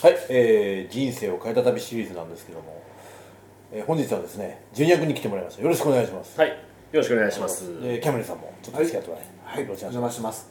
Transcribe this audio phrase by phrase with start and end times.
[0.00, 2.84] はい、えー、人生を変えた旅シリーズなんですけども、
[3.72, 5.62] えー、本日はですねジュニア君に来てもらいました。
[5.62, 6.38] よろしくお願いします。
[6.38, 6.54] はいよ
[6.92, 7.82] ろしくお願いします。
[7.82, 9.24] でキャメルさんもちょっと付き合ってもらい。
[9.44, 10.50] はい、お邪魔します。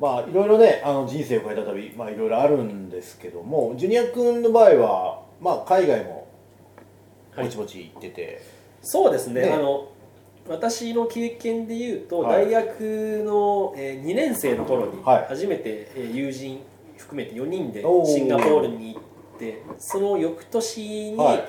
[0.00, 6.26] まあいろいろねあの人生を変えた旅まあいろいろあるんですけどもジュニア君の場合はまあ海外も
[7.36, 8.42] ぼちぼち行ってて、
[8.80, 9.42] そうですね。
[9.42, 9.52] ね。
[9.52, 9.92] あの
[10.48, 12.46] 私の経験でいうと、はい。
[12.50, 15.26] 大学の、えー、2年生の頃にはい。
[15.28, 16.60] 初めて、えー友人
[17.02, 21.44] 含めて4人でシンガポールに行ってその翌年にはい。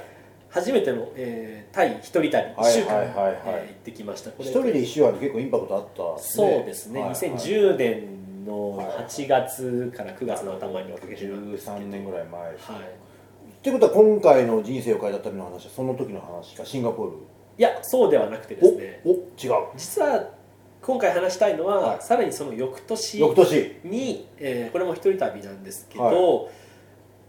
[0.49, 3.31] 初めての、えータイ一人旅1はい週間、行
[3.71, 4.29] ってきました。
[4.37, 7.19] 一人で一周は結構インパクトあったそうですね、はいはい。
[7.19, 12.71] 2010年のはい8月から9月の頭におかけし13年ぐらい前です。
[12.71, 12.81] はい。
[12.81, 12.83] っ
[13.63, 17.17] てことは今回の人生を変えた旅の話はその時の話かシンガポール。
[17.57, 19.01] いやそうではなくてですね。
[19.05, 19.23] おお違う。
[19.75, 20.29] 実は
[20.85, 22.01] 今回話したいのは、はい。
[22.01, 23.79] さらにその翌年翌年。
[23.85, 26.49] に、えーこれも一人旅なんですけど、は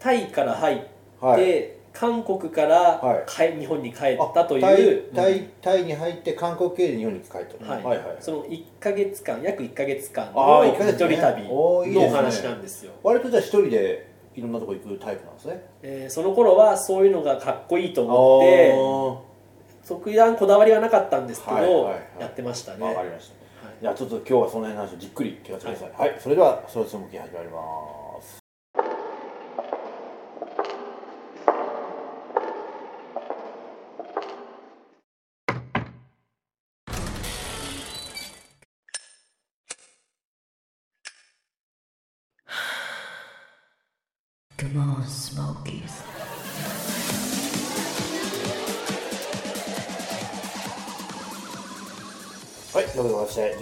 [0.00, 0.86] タイから入って、
[1.20, 1.70] はい。
[1.92, 3.58] 韓国からはい。
[3.60, 7.84] 日本に帰ったという、タイタイに入って韓国経由で日本に帰ったはい。
[7.84, 8.16] はいはい。
[8.18, 12.92] その1か月間約1か月間あのー一人旅のお話なんですよ。
[13.04, 15.64] 割とじゃあ一人でいろんなとこ行くタイプなんですね。
[15.82, 22.20] えーその頃はそういうのがかっこいいと思って特段こだわりはなかったんですけど、はいはいはい。
[22.22, 23.43] やってましたね、あわかりましたはい
[23.80, 26.08] じゃあちょっと今日はその辺の話をじっくり聞かせてください。
[26.10, 27.58] はい、それではそろそろ向き始まりま
[28.00, 28.03] す。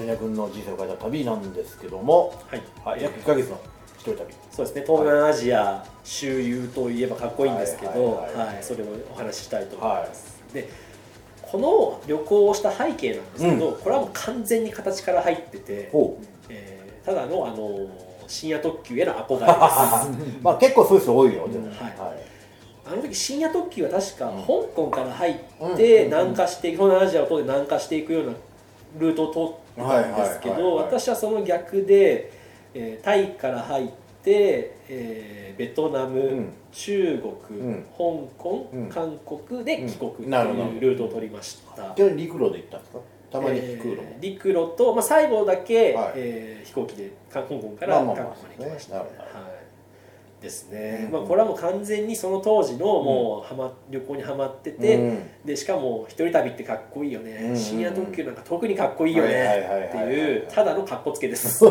[0.02, 3.60] ジュニア君の人生を変えた旅なんですけども、はいはい、約1ヶ月の
[3.96, 10.68] 一人旅そうですね東南アジア周遊といえばかっこいいんですけど、はいはいははいそれをお話ししたいと思います、で
[11.40, 15.90] この旅行をした背景なんですけど、これはもう完全に形から入ってて、
[16.48, 17.88] えーただのあの
[18.28, 22.32] 深夜特急への憧れですまあ結構そういう人多いよでも、はいはい
[22.84, 28.32] あの時深夜特急は確か香港から入って南下して東南アジアを通って南下していくような
[28.98, 32.32] ルートを通ってんですけど私はその逆で、
[32.74, 33.88] えータイから入っ
[34.22, 36.52] て、えーベトナム、うん。
[36.72, 37.18] 中
[37.48, 37.82] 国、うん。
[37.82, 37.98] 香
[38.38, 38.88] 港、うん。
[38.88, 42.98] 韓国で帰国というルートを取りました、陸路で行ったんですか？
[43.30, 46.12] たまにえー空路も、陸路と、まあ、最後だけ、はい。
[46.16, 49.22] えー飛行機で香港から韓まあまあまあ国まで行きました、なるほど。
[49.22, 49.61] はい
[50.42, 55.18] ですね、うんまあ、これはもう完全にその当時のもうはま旅行にはまってて、うん。
[55.44, 57.56] でしかも一人旅ってかっこいいよね、うん。
[57.56, 59.34] 深夜特急なんか特にかっこいいよね。
[59.34, 61.64] はいっていうただのかっこつけです。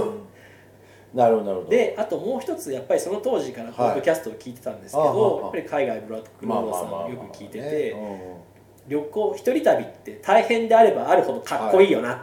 [1.14, 1.70] なるほどなるほど。
[1.70, 8.42] であともう一つやっぱりその当時からポッドキャストを聞いてたんですけど、はいやっぱり海外ブラックロードさんをよく聞いてて、ね
[8.88, 12.22] 旅行一人旅って大変であればあるほどかっこいいよなって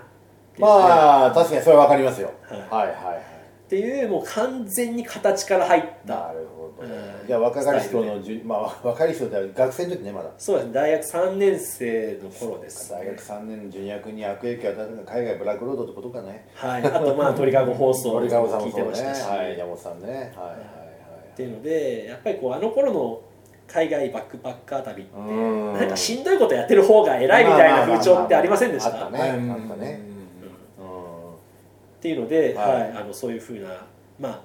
[0.61, 2.61] うんいう、まあ確かにそれはわかりますよ、はい。
[2.61, 3.38] はいはいはい
[3.69, 6.15] っていうもう完全に形から入った。
[6.15, 7.27] なるほど、うん。
[7.27, 10.31] じゃあ若かりし頃のじゅまあ若かりし頃って学生の時ねまだ。
[10.39, 10.73] そうですね。
[10.73, 16.49] 大学3年生の頃です、大学3年のジュニア君に悪影響を与えた海外ブラックロードってことかね。
[16.55, 18.27] はい、あとまあ鳥かご放送も聞
[18.71, 20.09] いてましたし、はい山本さんね。
[20.09, 20.33] はいはい
[21.35, 23.21] っていうのでやっぱりこうあの頃の
[23.69, 25.75] 海外バックパッカー旅ってうん。
[25.75, 29.05] なんかしんどいことやってる方が偉いみたいな風潮ってありませんでした？
[29.05, 29.31] あったね。
[29.31, 29.55] あうん。
[29.67, 30.01] ったね
[31.99, 33.87] っていうので、ははいいあのそういうふうな
[34.19, 34.43] まあ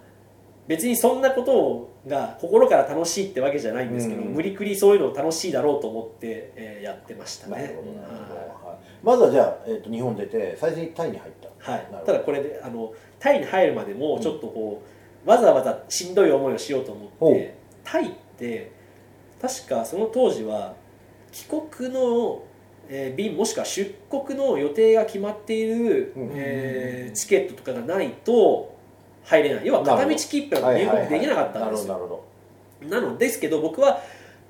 [0.67, 4.33] 別にそんなことが心から楽しいってわけじゃないんですけど、うん。
[4.33, 8.77] 無理くりそういうの楽しいだろうと思って、えーやってましたなるねほどなるほど、ははい。
[9.03, 11.71] まずはじゃあ、えー、と日本出て最初にタイに入った。
[11.71, 11.75] い。
[11.75, 14.81] はいただこれであのタイに入るまでもちょっとこ
[15.25, 18.71] う、わざわざしんどい思いをしようと思ってタイって
[19.41, 20.75] 確かその当時は
[21.31, 22.43] 帰国の、
[22.89, 26.31] えー便もしくは出国の予定が決まっている、うん。
[26.33, 28.75] えーチケットとかがないと
[29.23, 29.65] 入れない。
[29.65, 32.23] 要は片道切符が入国できなかったんですよ。
[32.89, 34.01] なのですけど僕は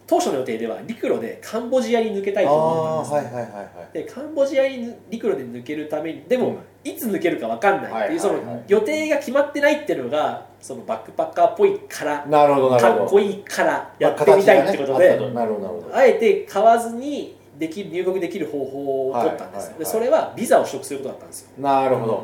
[0.06, 3.35] 当初の予定では陸路でカンボジアに抜けたいと思ったんですね。
[3.35, 3.94] はいはいはいはい。
[3.94, 6.57] でカンボジアに陸路で抜けるためにでも、うん。
[6.85, 15.56] いつ抜けるか分かんないっていう、その予定が決まってないっていうのがそのバックパッカーっぽいからなるほどかっこいいからやってみたいってことで、まあね
[15.94, 21.50] あえて買わずにでき入国できる方法を取ったんです、でそれはビザを取得することだったんですよ。
[21.57, 22.23] なるほど、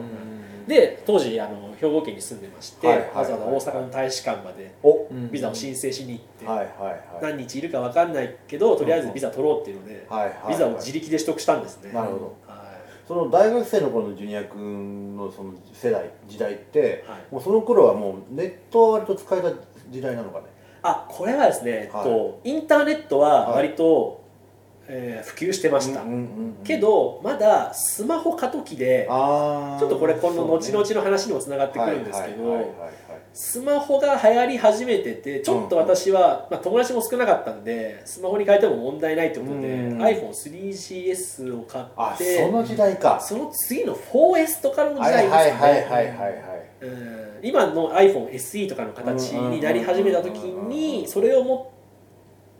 [0.67, 3.15] で当時あの兵庫県に住んでまして、はいはいはい。
[3.17, 5.07] わざわざ大阪の大使館までお。
[5.31, 6.99] ビザを申請しに行って、はいはいはい。
[7.21, 10.29] 何日いるか分かんないけどとりあえずビザ取ろうっていうので、はいはい。
[10.29, 12.35] はいビザを自力で取得したんですね、なるほど。
[12.47, 12.59] は
[13.07, 17.33] その大学生の頃のジュニア君のその世代時代って、はい。
[17.33, 19.51] もうその頃はもうネットは割と使えた
[19.89, 20.45] 時代なのかね？
[20.81, 22.03] あこれはですね、えっはい。
[22.03, 24.18] とインターネットははい割と、
[24.91, 26.55] えー普及してました、うんうんうんうん。
[26.63, 32.75] けどまだスマホ過渡期でちょっとこれ今度後々の話にもつながってくるんですけど、
[33.33, 40.01] スマホが流行り始めててちょっと私は、まあ、友達も少なかったんでスマホに変えても問題ないということでうん。
[40.01, 43.19] iPhone3GS を買あってその時代か。
[43.19, 46.39] その次の 4S とかの時はい代はいですかね
[47.41, 51.78] 今の iPhoneSE とかの形になり始めた時にそれを持って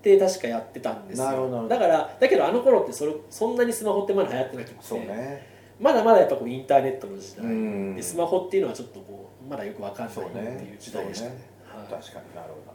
[0.04, 1.68] 確かやってたんですよ。
[1.68, 4.76] だからだけどあの頃ってそれそんなにスマホってまだ流行ってなくて。
[4.82, 5.48] そうね。
[5.80, 7.46] まだまだやっぱこうインターネットの時代。
[7.46, 7.96] うん。
[7.96, 10.20] でスマホっていうのはちょっとこうまだよくわかんないっ
[10.58, 11.32] ていう時代でしたね。
[11.32, 11.42] ね。
[11.66, 12.02] はい。
[12.02, 12.74] 確かになるほ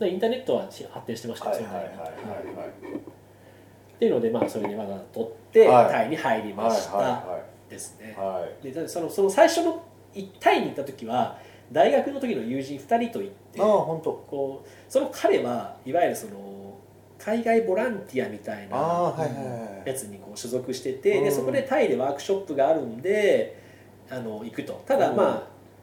[0.00, 2.68] どインターネットは発展してましたどよはいはいはいはい。
[2.68, 5.90] っていうのでまあそれにわざわざ取ってはい。
[5.90, 8.14] タイに入りましたはですね。
[8.16, 8.40] いはい。
[8.42, 8.72] はい。
[8.72, 9.82] でそのその最初の
[10.14, 11.38] いタイに行った時は
[11.72, 14.12] 大学の時の友人2人と行ってああ本当。
[14.30, 16.47] こうその彼はいわゆるその
[17.18, 19.14] 海外ボランティアみたいな
[19.84, 21.24] やつにこう所属してて、うん。
[21.24, 23.60] でそこでタイでワークショップがあるんで
[24.10, 24.82] あの行くと。
[24.86, 25.16] ただうん。
[25.16, 25.42] まあ、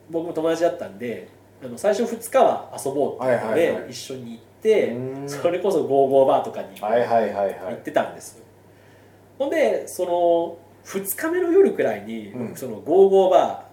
[0.10, 1.28] 僕も友達だったんで
[1.64, 5.30] あの最初2日は遊ぼうっていうので一緒に行って、うん。
[5.30, 8.46] それこそゴーゴーバーとかにはいはいはいは行いってたんですよ、
[9.38, 13.66] ほんでその2日目の夜くらいに、そのゴーゴーバ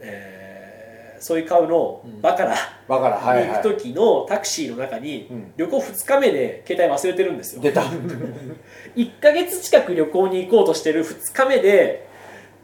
[0.00, 0.33] えー
[1.24, 2.54] そういう顔のバカラ
[2.86, 5.52] バカラはいに行はいく時のタクシーの中に、うん。
[5.56, 7.62] 旅行2日目で携帯忘れてるんですよ。
[7.62, 7.80] 出た。
[8.94, 12.06] 1ヶ月近く旅行に行こうとしてる2日目で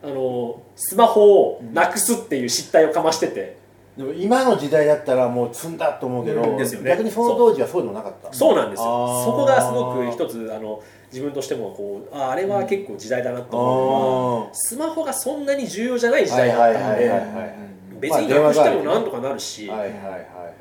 [0.02, 3.56] あのスマホをなくすっていう失態をかましてて、
[3.96, 6.58] でも今の時代だったらもう積んだと思うけど、うん。
[6.58, 6.66] ね。
[6.84, 8.30] 逆にその当時はそうでもなかった。
[8.30, 8.56] そう。
[8.56, 8.84] なんですよ。
[9.24, 17.70] そこがすごく一つあの自分としてもこうああれは結構時代だなと思うのは、あスマホがそんなに重要じゃない時代だったんで
[18.00, 19.70] 別になくしてもなんとかなるし、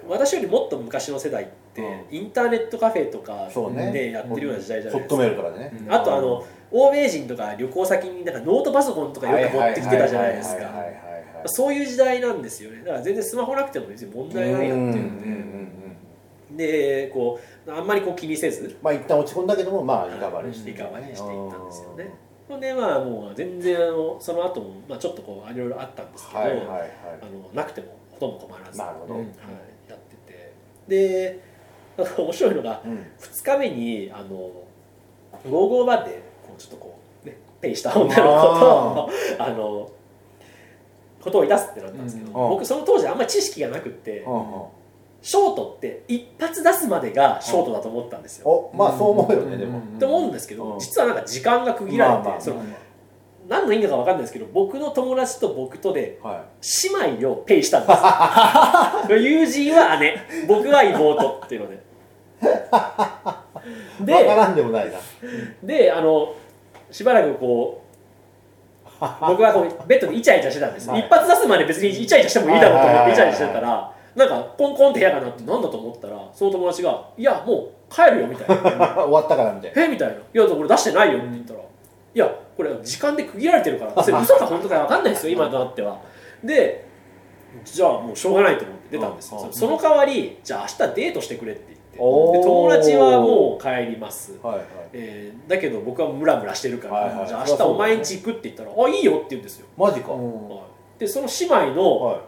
[0.08, 2.18] 私よりもっと昔の世代って、うん。
[2.18, 3.50] インターネットカフェとか
[3.92, 5.94] でやってるような時代じゃないですか、ね、うん。
[5.94, 10.70] あとあの欧米人とか旅行先になんかノートパソコンとかよく持ってきてたじゃないですか。
[11.46, 12.80] そういう時代なんですよね。
[12.80, 15.12] だから全然スマホなくても別に問題ないやっていう。
[16.52, 18.78] ででこうあんまりこう気にせず。
[18.82, 22.12] まあ一旦落ち込んだけどもまあリカバリしていったんですよね
[22.50, 26.92] ほんでまあもう全然あのその後もまあちょっとこういろいろあったんですけど、はいはいはい。
[27.22, 29.26] あのなくてもほとんど困らず、はい、なるほど、うん
[29.88, 30.54] やってて。
[30.88, 31.40] で
[31.96, 33.06] なんか面白いのがうん。
[33.20, 39.92] 2日目にあのゴーゴーバーでこうちょっとこう、ね、ペイした女の子とあの
[41.22, 42.34] ことをいたすってなったんですけど、うん。
[42.50, 44.64] 僕その当時あんまり知識がなくって、うんうん
[45.22, 48.48] ショートって一発出すまでがショートだと思ったんですよ。
[48.48, 50.80] おまあそう思うよね、でも、って思うんですけど、うん。
[50.80, 52.64] 実はなんか時間が区切られて、その
[53.50, 56.46] 何の意味か分かんないですけど僕の友達と僕とでは
[57.08, 58.00] 姉妹をペイしたんです。
[59.12, 60.18] 友人は姉。
[60.48, 61.76] 僕は妹っていうので。
[64.02, 65.00] い で分からんでもないな。
[65.64, 66.34] であの
[66.92, 67.82] しばらくこ
[68.86, 71.00] う僕はこうベッドでイチャイチャしてたんです、はい。
[71.00, 78.88] 一発出すまで別にイチャイチャしてもいいだろうと思ってイチャイチャしてたはらなんかコンコンって部屋が鳴ってなんだと思ったらその友達が「いやもう帰るよ」みたいな。
[79.08, 79.86] 終わったからみたいな。
[79.86, 79.88] え？
[79.88, 81.64] みたいな「いやこれ出してないよ」って言ったら「い
[82.20, 85.98] やこれ時間で区切られてるからそれ嘘か本当か分かんないですよ今となっては」
[86.44, 86.84] で
[87.64, 89.34] じゃあもうしょうがないと思って出たんです。
[89.34, 91.80] よ、その代わりじゃあ明日デートしてくれって言って。
[92.00, 94.66] 友達はもう帰ります、はいはい。
[94.92, 97.28] えーだけど僕はムラムラしてるから、はいはい。
[97.28, 100.50] じゃあ明日お前ん家行くって言ったら「あいいよ」って言うんですよ、マジか、うん。
[100.50, 100.60] はい
[101.00, 102.22] でその姉妹の、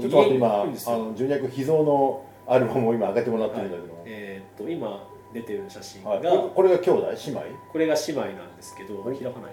[0.00, 6.20] ちょっと待って今あの純也君秘蔵のアルバムを今上げてもらってるんだけど、えーっと今出てる写真が、はい、
[6.54, 7.06] これが兄弟？
[7.26, 7.42] 姉妹？
[7.72, 9.48] これが姉妹なんですけど開かないな。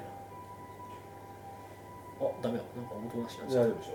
[2.19, 2.63] あダメだ。
[2.75, 3.91] なんか音なしになっちゃった大丈夫でしょ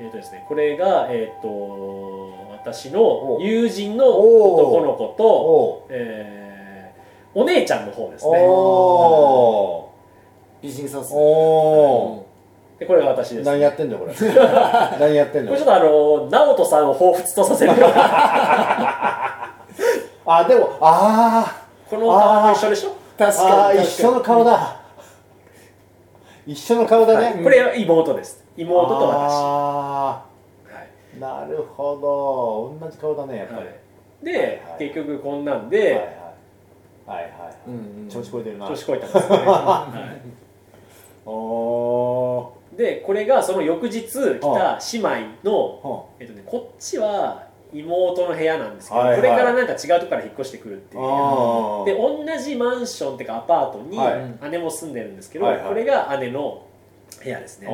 [0.00, 5.86] えーとですね、これが、えー、と私の友人の男の子と、お。
[5.90, 6.40] えー
[7.32, 9.88] お姉ちゃんの方ですおねお
[10.60, 11.16] 美人そうっすー。
[11.16, 12.26] お
[12.80, 14.14] でこれが私です、何やってんだよこれ。
[14.98, 17.72] 何やってんこれちょっとあの直人さんを彷彿とさせる
[20.26, 22.90] あでもあこの顔も一緒でしょ？
[23.18, 23.26] ー。
[23.26, 24.80] 確かに一緒の顔だ。
[26.46, 26.76] 一緒。
[26.76, 28.42] の顔だね、これは妹です。
[28.56, 30.22] 妹と私、あ
[30.72, 31.16] はい。
[31.18, 31.98] ーなるほ
[32.80, 32.86] ど。
[32.86, 33.74] 同じ顔だねやっぱり、はい、
[34.24, 35.78] で、結局こんなんはいで、
[37.06, 37.32] はいはいはい。
[37.66, 38.08] うんうん。
[38.08, 38.66] 調子こいてるな。
[38.68, 40.20] 調子こいたんですよね、 はい。
[41.26, 45.10] おーでこれがその翌日来た姉妹
[45.44, 49.20] の、はえっとね、こっちは妹の部屋なんですけど、はいはい。
[49.20, 51.02] これからなんか違うとこから引っ越してくるっていう。
[51.02, 54.50] 部屋あで同じマンションっていうかアパートにはい。
[54.50, 55.68] 姉も住んでるんですけど、はいはい。
[55.68, 56.66] これが姉の
[57.22, 57.70] 部屋ですね、で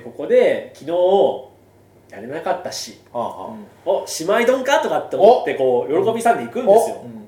[0.00, 3.28] ここで昨日、やれなかったしはあ。
[3.46, 7.00] はお姉妹丼かとかって思ってこう喜びさんで行くんですよ。
[7.06, 7.22] うん。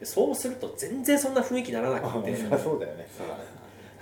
[0.00, 3.06] でそうすると全然そんな雰囲気にならなあくてそうだよね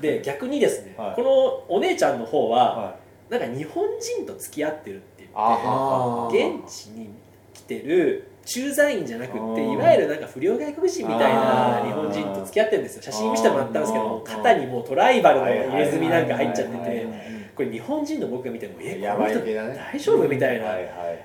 [0.01, 1.15] で逆にですね、はい。
[1.15, 2.97] このお姉ちゃんの方は、は
[3.31, 3.33] い。
[3.33, 7.11] なんか日本人と付き合ってるって言って現地に
[7.53, 13.03] 来てる駐在員じゃなくっていわゆるなんか不良外国人みたいな日本人と付き合ってるんですよ。
[13.03, 17.07] 写真見せてもらったんですけど肩にもうトライバルの入れ墨なんか入っちゃってて
[17.59, 20.67] これ日本人の僕が見てもえやこの人大丈夫みたいな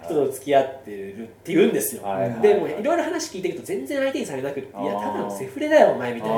[0.03, 2.01] 人と付き合ってるって言うんですよ。
[2.41, 6.35] でもういろいろ話聞いていくと全然相手にされなくっていやただのセフレだよお前みたいな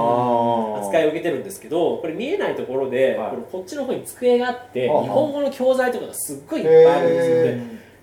[0.81, 3.29] 扱いを受けてるんですけどこれ見えないところで、はい。
[3.29, 5.03] これこっちの方に机があって、はあ。
[5.03, 7.35] 日本語の教材とかがすっごいいっぱいあるんですよ。
[7.37, 7.61] へで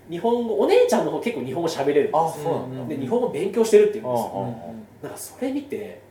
[0.09, 4.73] 日本語お姉ちゃんの方結構日本語喋れるんですで日本語勉強してるって言うんですよ。
[5.03, 6.01] なんかそれ見て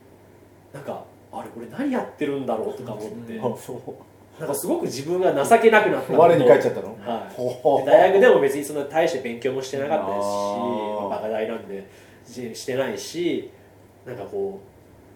[0.72, 3.40] なんかあれ俺何やってるんだろうとか思って
[4.40, 6.12] なんかすごく自分が情けなくなった。
[6.14, 6.96] 我に返っちゃったの？
[7.04, 7.28] は
[7.82, 7.86] い。
[7.86, 10.30] 大学でも別にそんな大して勉強もしてなかったですし
[11.10, 11.88] バカ大なんで
[12.26, 13.50] ししてないし
[14.06, 14.60] なんかこ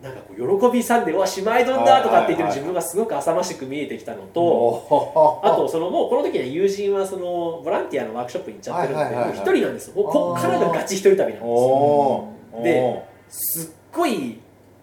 [0.02, 9.94] うなんかこう喜びさんで「うわ姉妹丼だ!」とかって言ってる自分がすごく浅ましく見えてきたのととあとそのもうこの時には友人はそのボランティアのワークショップに行っちゃってるんで一人なんですよ。
[9.94, 12.28] こっからがガチ一人旅なんですよ。
[12.62, 14.38] ですっごい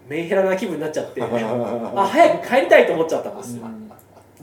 [0.08, 3.62] メンヘラな気分になっちゃってあ早く帰りたいと思っちゃったんですよ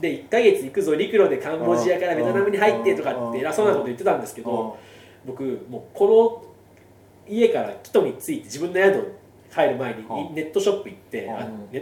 [0.02, 4.76] で1ヶ月行くぞ陸路でカンボジアからベトナムに入ってとかって偉そうなこと言ってたんですけど
[5.24, 6.44] 僕もうこ
[7.28, 9.14] の家からキトに着いて自分の宿
[9.54, 10.34] 帰る前にうん。
[10.34, 11.18] ネットショップ行って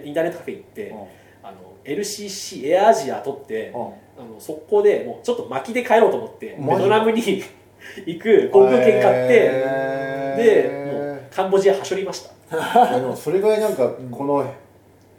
[0.05, 0.99] インターネットカフェ行ってうん。
[1.43, 4.23] あの LCC エアアジア取ってうん。
[4.23, 7.43] あの速攻でもうちょっと巻きで帰ろうと思ってベトナムに
[8.05, 9.39] 行く航空券買って
[10.37, 12.31] でもうカンボジアはしょりました。
[13.17, 14.53] それぐらいなんかこの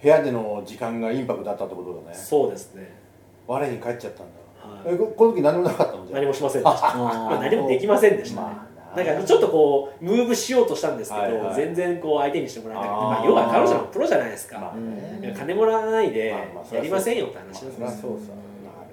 [0.02, 2.18] 部屋での時間がインパクトあったってことだね。
[2.18, 2.92] そうですね。
[3.48, 4.86] 我に帰っちゃったんだ。
[4.88, 4.96] はい。
[4.96, 6.06] えここの時何もなかったの？
[6.08, 6.98] じ何もしませんでした。
[6.98, 8.48] まあ何もできませんでしたね。
[8.48, 9.04] まあな。
[9.04, 14.74] んかちょっとこうムーブしようとしたんですけど、はいはい全然こう相手にしてもらえなくてまあ、要は彼女のプロじゃないですか、まあ
[15.38, 17.92] 金もらわないでやりませんよって話そなんですりゃそう。
[17.92, 18.18] さなる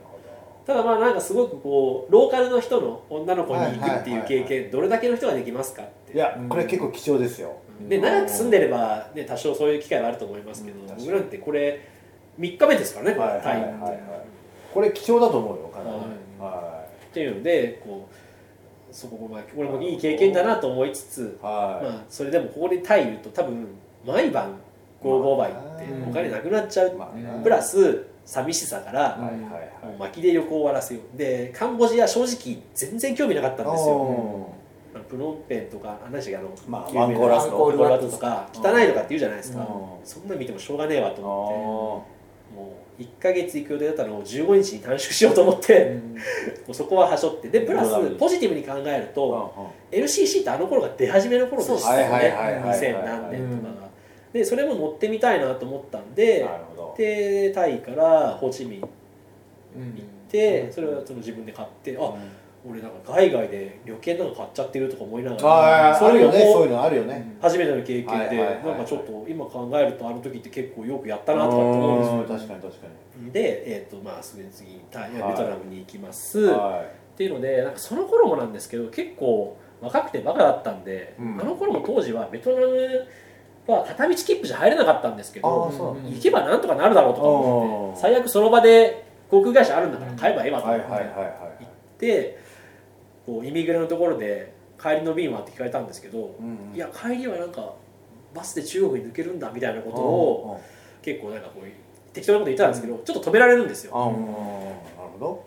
[0.04, 0.18] ほ
[0.66, 7.56] ただまあなんかすごくこうローカルの人の女の子に行くっていう経験どれだけの人ができますかってどいやこれ結構貴重ですよ
[7.87, 11.88] で長く住んでれば、ね、多少そういう機会はあると思いますけど、僕なんてこれ
[12.38, 14.00] 3日目ですからねこれ、タイはいはいはいはい。
[14.73, 15.97] これ貴重だと思うよかなり
[16.40, 21.44] はっていうのでこうそこもまあこれもいい経験だなと思いつつい。
[21.44, 23.66] はまあ、それでもここでタイいると多分
[24.06, 24.54] 毎晩
[25.02, 25.61] 55倍って
[26.08, 27.40] お金なくなっちゃう、いまあね。
[27.42, 29.61] プラス寂しさから、はいはいもは
[29.97, 31.18] う巻きで旅行を終わらせよう。
[31.18, 34.54] でカンボジア正直全然興味なかったんいですよ
[35.09, 38.49] プノンペンとかあ何でしたっけあの、まあワンコーラスコーラスとか。
[38.54, 39.66] 汚いとかって言うじゃないですか、うん。
[40.04, 42.57] そんなの見てもしょうがねえわとー思あって。
[42.57, 46.00] もう1か月行く予定だったのを15日に短縮しようと思って、
[46.66, 47.49] もうそこははしょって。
[47.49, 52.12] でプラスポジティブに考えるーと、うん LCC ってあの頃が出始めの頃でしたよね。
[52.12, 53.88] はいはい2000何年とかが。
[54.33, 56.47] でそれも乗ってみたいなと思ったんで
[56.97, 58.88] でタイからホーチミン行
[59.76, 59.90] うん。
[60.28, 62.14] ってそれはその自分で買ってあ
[62.70, 66.18] 俺なんか海外で旅券なんか買っちゃってるとか思いながらね。
[66.18, 67.37] れもこそういうのあるよね。
[67.40, 68.64] 初めての経験ではいはいはいはい。
[68.66, 72.14] なんかちょっと今考えるとあの時って結構よくやったなとかって思うんですよ。
[72.18, 72.87] うん確かに確か
[73.32, 75.34] で、えーとまあ、すぐに次にタイベはい。
[75.34, 76.84] トナムに行きます、にっは
[77.16, 81.40] ていうのでなんかその頃もなんですけど結構若くてバカだったんで、うん。
[81.40, 83.06] あの頃も当時はベトナム
[83.66, 85.48] は片道切符じゃ入れなかったんですけど
[86.06, 87.94] 行けばなんとかなるだろうとか思っうん。
[87.94, 92.00] て最悪その場で航空会社あるんだから買えばいいわと思ってはいはいはいはい。
[92.00, 92.38] で
[93.28, 97.75] こうイミグレのところで帰りの便はって聞かれたんですけど、うんいや帰りはなんか
[98.35, 100.61] バスで中国に抜けるんだみたいなことを
[101.02, 103.92] 結構なんかこう適当なこと言ってたんですけど、ちょっと止められるんですよ。
[103.94, 104.23] ああなる
[105.12, 105.44] ほど。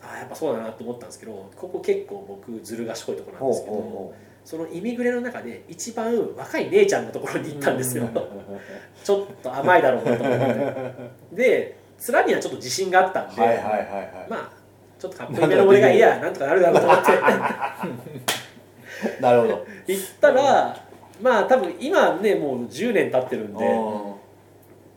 [0.00, 8.08] ああやっぱそうだなと思ったんですけどここ結構僕ずる賢いところなんですけどほそのイミグレの中で一番若い姉ちゃんのところに行ったんですよ、
[9.04, 11.36] ちょっと甘いだろうなと思って。
[11.36, 14.26] で面にはちょっと自信があったんで、はいはいはいはい。
[14.30, 14.57] まあ
[14.98, 16.18] ちょっとかっこいいめの俺がいや。
[16.18, 17.12] なんとかなるだろうと思って。
[19.22, 19.66] なるほど。
[19.86, 20.88] 行ったら
[21.22, 23.66] まあ多分今ねもう10年経ってるんで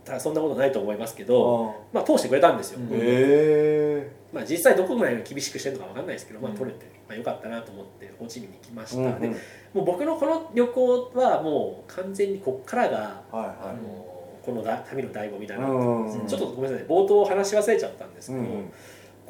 [0.05, 9.35] ただそんなことないと思いますけどまあ通してくれたんですよ、うんへまあ実際どこまで厳しくしてるのかわかんないですけど、まあうん取れて、まあ、よかったなと思ってホーチミンに行きましえた、でも
[9.81, 14.05] う僕のこの旅行はもう完全にこっからが、はいあはの
[14.45, 15.73] このだ旅の醍醐味だなと。
[15.73, 18.71] うんちょっとごめんなさい冒頭話し忘れちゃったんですけど、うん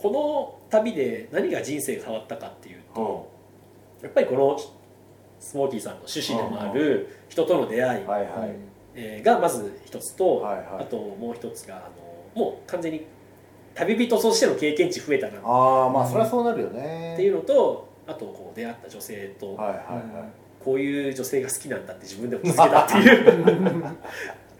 [0.01, 3.29] この旅で何が人生が変わったかっていうと、
[4.01, 4.59] うやっぱりこの
[5.39, 8.03] スモーキーさんの趣旨でもある人との出会い、
[8.95, 11.79] えーがまず一つと、あともう一つがあ
[12.35, 13.05] のもう完全に
[13.75, 17.13] 旅人としての経験値増えたなっああまあそれはそうなるよね。
[17.15, 20.25] ていうのとあとこう出会った女性とはいはいは
[20.59, 23.81] こういう女性が好きなんだって自分でも気づけたっていう。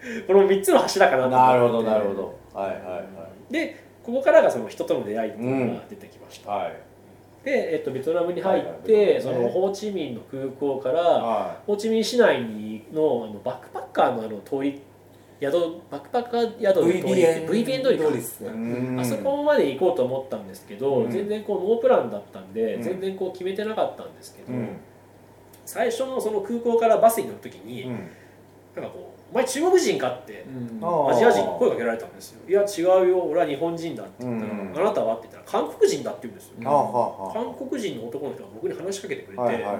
[0.26, 1.46] この3つの柱かなと思って。
[1.46, 2.36] いなるほどなるほど。
[2.54, 6.74] はいはいはでここからがその人との出会いっていうのが出てきました、いはい。
[7.44, 9.20] で、えっと、ベトナムに入っはいはいね。
[9.22, 14.82] そのホーチミンの空港からはホーチミン市内にのあのバックパッカーのあの通り
[15.40, 15.54] 宿
[15.90, 19.02] バックパッカー宿の通り VPN 通りかですね。
[19.02, 21.12] あそこまで行こうと思ったんですけど、うん。
[21.12, 22.82] 全然こうノープランだったんで、うん。
[22.84, 24.78] 全然こう決めてなかったんですけど、うん。
[25.66, 28.10] 最初のその空港からバスに乗る時に、うん。
[28.76, 30.86] なんかこう「お前中国人か?」ってうん。
[30.86, 33.20] あアジア人に声かけられたんですよ「いや違うよ。
[33.20, 34.74] 俺は日本人だ」って言ったら「うん。
[34.76, 39.78] あなたは?」って言ったら「韓国人だ」って言うんですよ、韓国人の男の人が僕に話しかけてくれて、あはいはいはい。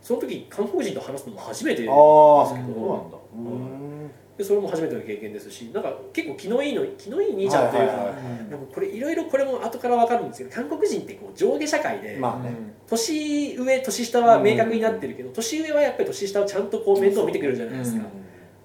[0.00, 3.16] その時韓国人と話すのも初めてでああそうすけどなんだ。
[3.34, 4.10] うん。
[4.36, 8.12] でそれも初めての経験ですしなんか結構気のいいの気のいい兄ちゃんというか、はいはいは
[8.46, 8.50] い。
[8.50, 12.54] でもこれいろいろこれも後から分かるんですけど韓国人ってこう上下社会で、まあね。
[12.86, 18.04] 年上年下は明確になってるけど、年上はやっぱり年下をちゃんとこう面倒見てくれるじゃないですか、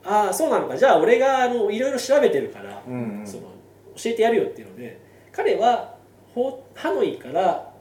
[0.03, 0.75] ああそうなのか。
[0.75, 3.27] じゃあ俺があのいろいろ調べてるから、うんうん。
[3.27, 3.43] その
[3.95, 4.99] 教えてやるよっていうので
[5.31, 5.95] 彼は
[6.33, 7.71] ホハノイから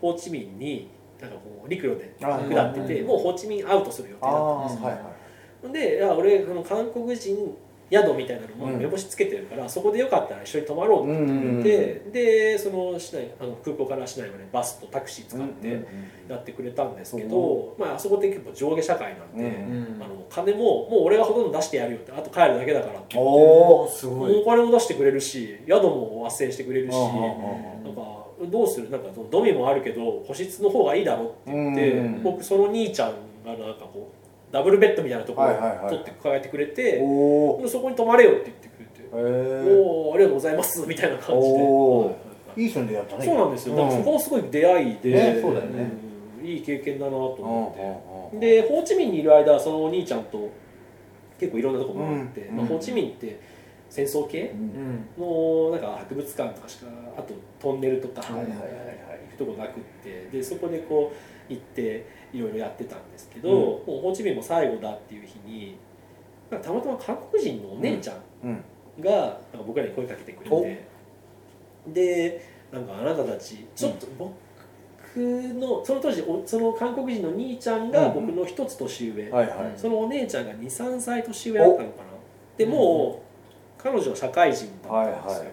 [0.00, 0.88] ホーチミンに
[1.20, 4.98] なんかこう陸路であ下ってて、うんもうホーチミンアウトする予定あだっあはいはい。
[5.62, 7.56] たんでいや俺あの韓国人
[7.90, 15.86] 宿みたいなのうんも目星つけてるから、そこでよかったら一緒に泊まろうって言って、でその市内あの空港から市内までバスとタクシー使ってうん
[16.28, 24.32] やってくれたんですけど、まあ、あそこって結構上下社会なんで、うんあの金ももう俺がほとんど出してやるよってあと帰るだけだからって言っておおすごい。
[24.32, 28.88] もうお金も出してくれるし宿も斡旋してくれるしなんかどうする？
[28.90, 32.22] なんかドミもあるけど個室の方がいいだろって言って、うん。
[32.22, 33.12] 僕その兄ちゃん
[33.44, 34.19] がなんかこう
[34.52, 36.98] ダブルベッドみたいなところを取って抱えてくれて、
[37.68, 41.60] そこに泊まれよって言ってくれて、へおおありがとうございますみたいな感じで、い
[42.56, 42.66] えい。
[42.66, 43.76] い人でやったねそうなんですよ。
[43.76, 45.90] だからそこもすごい出会いで、ねそうだよね。
[46.04, 46.10] うん
[46.42, 47.82] いい経験だなと思って。
[47.82, 50.50] うんうんでホーチミンにいる間そのお兄ちゃんと
[51.38, 52.56] 結構いろんなとこ回って、うん。
[52.58, 53.40] まあ、ホーチミンって
[53.90, 54.50] 戦争系？
[54.50, 55.06] うん。
[55.18, 56.86] のなんか博物館とかしか
[57.18, 58.44] あとトンネルとか行
[59.30, 63.56] くとこなくってでそこでこう行っていろいろやってたんですけど、うん。
[63.56, 65.76] もうホーチミンも最後だっていう日に
[66.50, 68.64] たまたま韓国人のお姉ちゃんうん。
[69.02, 70.86] がなんか僕らに声かけてくれて、
[71.88, 74.32] でなんかあなたたちちょっと僕
[75.16, 78.26] のその当時おその韓国人の兄ちゃんがうん。
[78.26, 79.30] 僕の一つ年上、
[79.76, 82.10] そのお姉ちゃんが23歳年上だったのかな。
[82.56, 83.29] でもう
[83.82, 85.48] 彼女は社会人だったんですよ、はいはい。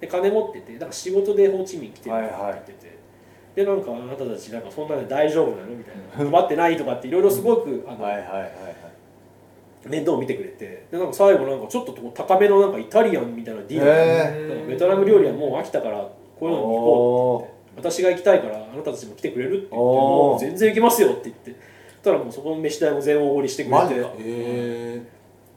[0.00, 2.98] で金持っててだから仕事でホーチミン来てるって言ってて、
[3.54, 6.24] でなんかあなたたちなんかそんなで大丈夫なのみたいな。
[6.30, 8.50] 困ってないとかっていろいろすごく、あのはいはいはいはい。
[9.86, 10.86] 面倒を見てくれて。
[10.90, 15.98] でなんか最後なんかちょっと高めのなんかイタリアンみたいなディナー、ベトナム料理はもう飽きたから
[16.38, 17.88] こういうのに行こうって言って。
[17.90, 21.50] 私が行きたいからあなたたちも来てくれるって言ってもう全然行きますよって言って。
[21.50, 21.56] そし
[22.04, 25.02] たらもうそこの飯代も全おごりしてくれて。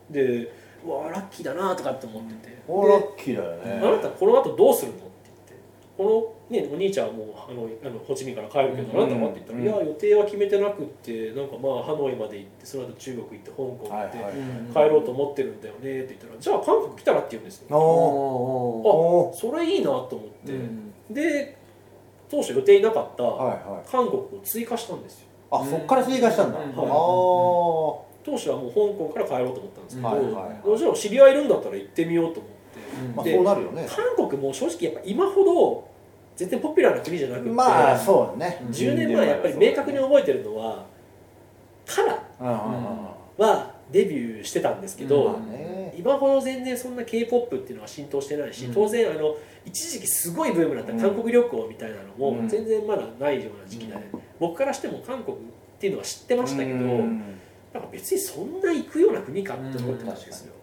[0.10, 0.52] で
[0.88, 3.82] うわラッキーだなとかって思ってて、でおーラッキーだよね。
[3.84, 5.54] あなたこの後どうするのって言って。
[5.98, 9.06] この、ね、お兄ちゃんはもうあのあのホーチミンから帰るけど、うん。
[9.06, 9.64] あなたはって言ったら、うん。
[9.64, 17.78] いや予定は決めてなくってなんかまあハノイまで行ってその後中国行って香港行って、はいはいえ帰ろうと思ってるんだよねって言ったらじゃあ韓国来たらって言うんですよ。
[17.78, 20.94] おおおそれいいなと思って、うん。
[21.10, 21.58] で
[22.30, 23.90] 当初予定になかったはいはい。
[23.90, 25.28] 韓国を追加したんですよ。
[25.50, 26.60] あそっから追加したんだ。
[26.60, 26.70] あうん。
[26.70, 30.34] あ当初はもう香港から帰ろうと思ったんですけど、はいはい
[30.70, 30.78] はい。
[30.78, 32.58] じゃあ知り合いいるんだったら行ってみようと思って。
[33.16, 33.88] まあでそうなるよね。
[33.88, 35.88] 韓国も正直やっぱ今ほど
[36.36, 38.60] 全然ポピュラーな国じゃなくて、まあそうね。
[38.62, 40.86] うん10年前やっぱり明確に覚えてるのは
[41.86, 45.94] カラうんうんうんはデビューしてたんですけど、うんまあね。
[45.98, 48.74] 今ほど全然そんな k p o p っていうのは浸透してないし、うん。
[48.74, 49.36] 当然あの
[49.66, 51.00] 一時期すごいブームだったうん。
[51.00, 52.50] 韓国旅行みたいなのもうん。
[52.50, 54.02] 全然まだないような時期で、うん。
[54.40, 55.40] 僕からしても韓国っ
[55.80, 57.24] ていうのは知ってましたけど、うん
[57.74, 60.54] なんか別にそんな行くような国かって思ってたんですよ、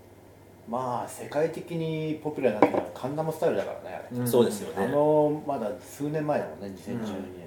[0.69, 4.87] まあ世界的にポピュラーになったのはカンナムスタイルだからねそうですよね。
[4.87, 7.45] あのまだ数年前だもんね2012年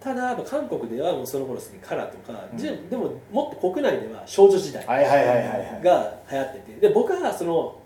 [0.00, 2.58] ただあの韓国ではもうその頃すでにカラーとか、うん。
[2.58, 4.94] でももっと国内では少女時代が
[6.30, 7.76] 流行っててで僕はその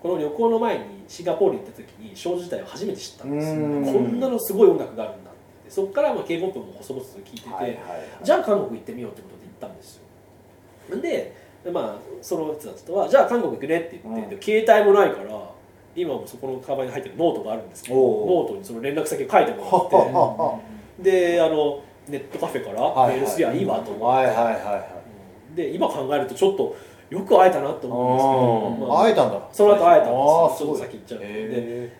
[0.00, 3.54] この旅行の前にシンガポールに行った時に少女時代を初めて知ったんですよ。
[3.54, 3.84] うん。
[3.84, 5.70] こんなのすごい音楽があるんだって。
[5.70, 7.78] そこからまあ k p o p も細々と聞いてて、はいはいはい。
[8.22, 10.03] じゃあ韓国行ってみようってことで行ったんですよ
[11.00, 15.40] ででまあその人たちとはじゃあ韓国行くねって言って、うんで携帯もないから
[15.96, 24.88] 今もそこのカバンに入ってるノートがあるんですけどノートにその連絡先を書いてもはらってであのネットカフェからはいメールすりゃいいわと思って、はいはいはいはい。
[24.98, 26.76] うんで今考えるとちょっと
[27.10, 29.48] よく会えたなと思うんですけど、まあ会えたんだ。
[29.52, 31.92] その後会えたんですちょっと先行っちゃうのでへ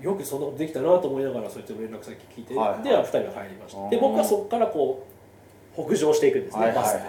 [0.00, 2.82] よくそんなことできたなと思いながらそうやって連絡先聞いて、はいはい。
[2.82, 3.90] では2人が帰りました。
[3.90, 4.02] でうん。
[4.02, 5.11] 僕はそこからこう
[5.74, 7.00] 北上していくんですね、バスは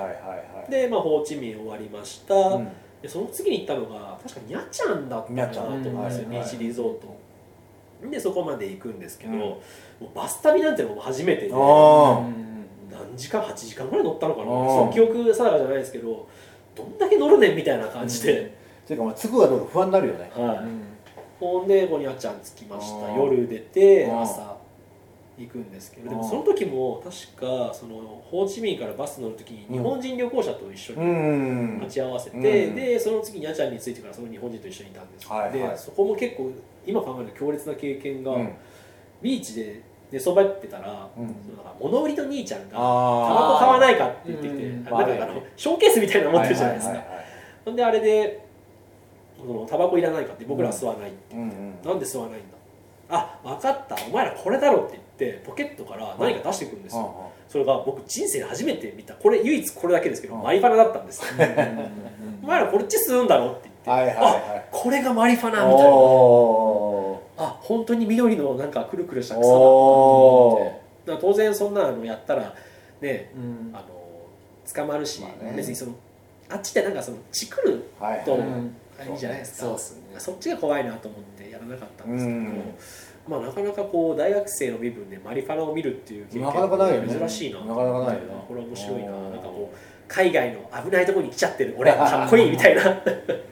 [0.68, 0.84] いで。
[0.84, 2.68] で、まあ、ホーチミン終わりました、うん。
[3.02, 7.16] でその次に行ったのが確かニャチャンだったかなと思うんですよ、ビーチリゾート。
[8.10, 9.40] でそこまで行くんですけど、うん。
[9.40, 9.58] も
[10.02, 12.34] うバス旅なんてのも初めてで何
[13.16, 14.46] 時間8時間ぐらい乗ったのかな。
[14.46, 16.28] その記憶定かじゃないですけど
[16.76, 18.56] どんだけ乗るねんみたいな感じで、
[18.88, 20.32] ていうかまあ着くかどうか不安になるよね。
[20.36, 20.58] はい。
[20.58, 20.82] うん。
[21.40, 23.12] ほんでここにあっちゃん着きました。
[23.12, 24.53] 夜出て朝
[25.38, 31.80] 行くんですけどでもその時も確かそのホーチミンからバス乗る時に日本人旅行者と一緒うにん。
[31.80, 32.76] 待ち合わせて、うん。
[32.76, 35.52] でその次にあちゃんに着いてからその日本人と一緒にいたんです、はいはい。
[35.54, 36.52] でそこも結構
[36.86, 38.54] 今考えると強烈な経験が、うん。
[39.22, 41.36] ビーチで寝そばってたら、うん。
[41.80, 44.88] 物売りの兄ちゃんがタバあコ買わないかって言ってきて、うん。
[44.88, 47.04] あなんかあのショーケースみたいなの持ってるじゃないですか、
[47.66, 48.46] ほんであれで
[49.38, 51.76] そのタバコいらないかって僕らは吸わないって、うんうん。
[51.84, 52.58] なんで吸わないんだ？
[53.10, 53.96] あ分かった。
[54.06, 59.14] お前らこれだろって言ってポケットから何か出してくるんですよ、それが僕人生で初めて見た。
[59.14, 61.26] これ唯一これだけですけど、うんマリファナだったんですよ、
[62.44, 65.90] お前らこっち吸うんだろって言って、あこれがマリファナみたいな。
[65.90, 71.16] おあ本当に緑のなんかくるくるした草だ。
[71.16, 72.54] だ当然そんなのやったら
[73.02, 73.72] ねうん。
[73.74, 73.86] あの
[74.74, 75.22] 捕まるし、
[75.56, 75.94] 別にその
[76.50, 78.40] あっちってなんかそのチクるーはいとい
[79.16, 79.18] い。
[79.18, 80.02] じゃないですか、そうっすね。
[80.20, 82.76] そっちが怖いなと思ってやらなかったんですけど、うん
[83.28, 87.16] まあなかなかこう大学生の身分でマリファナを見るっていう経験なかなかないよね。
[87.20, 87.60] 珍しいな。
[87.60, 88.20] となかなかないよね。
[88.48, 89.12] これは面白いな。
[89.12, 91.76] うんなんかこう海外の危ないところに来ちゃってる。
[91.80, 92.82] 俺かっこいいみたいな。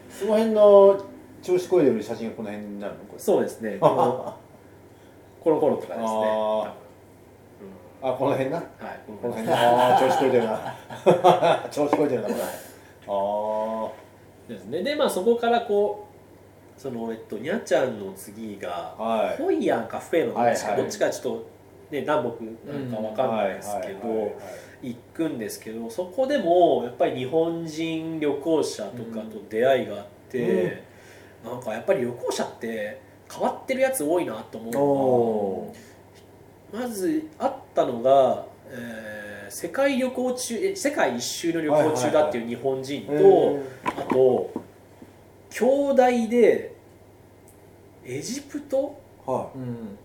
[0.10, 1.02] その辺の
[1.42, 3.00] 調子こいでる写真がこの辺になるの？
[3.06, 3.78] これそうですね。
[3.82, 4.36] この
[5.44, 6.04] コロコロとかですね。
[6.04, 6.12] あー。
[6.12, 6.74] 多分。
[8.04, 8.58] あこの辺な？
[8.58, 10.76] うんはいここのの辺調子こいてるな。
[11.72, 12.42] 調子こいてるなこれ。
[13.08, 14.84] あですね。
[14.84, 16.11] でまあそこからこう
[16.82, 19.38] そのえっとにゃちゃんの次があはい。
[19.38, 20.78] ホイヤーかフェーのどっちか、はい。
[20.78, 21.50] はいどっちかちょっと
[21.92, 24.40] ね南北なんかわかんないですけど、
[24.82, 30.84] 行くんですけどそこでもやっぱり日本人旅行者とかと出会いがあって、
[31.46, 33.00] なんかやっぱり旅行者って
[33.32, 35.74] 変わってるやつ多いなと思
[36.74, 36.76] う。
[36.76, 44.61] まずあったのが、えー世界旅行中え世界一周の旅行中だっていう日本人と、ーあと
[45.52, 46.76] 兄弟で
[48.04, 49.00] エジプト？
[49.26, 49.98] はうん。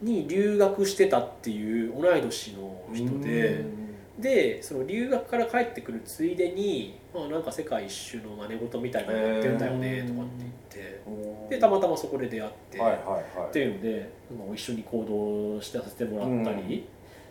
[0.00, 3.48] に留学してたっていう同い年の人で。
[3.48, 3.82] うん。
[4.18, 11.56] でその留学から帰ってくるついでに、まあ、なんか世界一周の真似事みたいなのやってんだよねとかって言って。
[11.56, 13.00] でたまたまそこで出会って、はいはい
[13.38, 13.48] はい。
[13.48, 16.86] っていうので、まあ、一緒に行動してさせてもらったり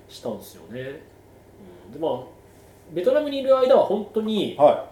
[0.09, 0.79] したんですよね、
[1.87, 1.93] うん。
[1.93, 2.23] でまあ
[2.91, 4.90] ベトナムにいる間は本当にはい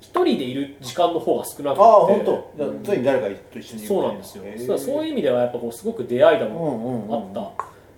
[0.00, 1.82] 一人でいる時間の方が少なくて。
[1.82, 2.52] ああ本当。
[2.56, 3.88] じゃあ常に誰かと一緒にいる。
[3.88, 4.78] そうなんですよ。
[4.78, 7.34] そういう意味ではやっぱこうすごく出会いだうんもあっ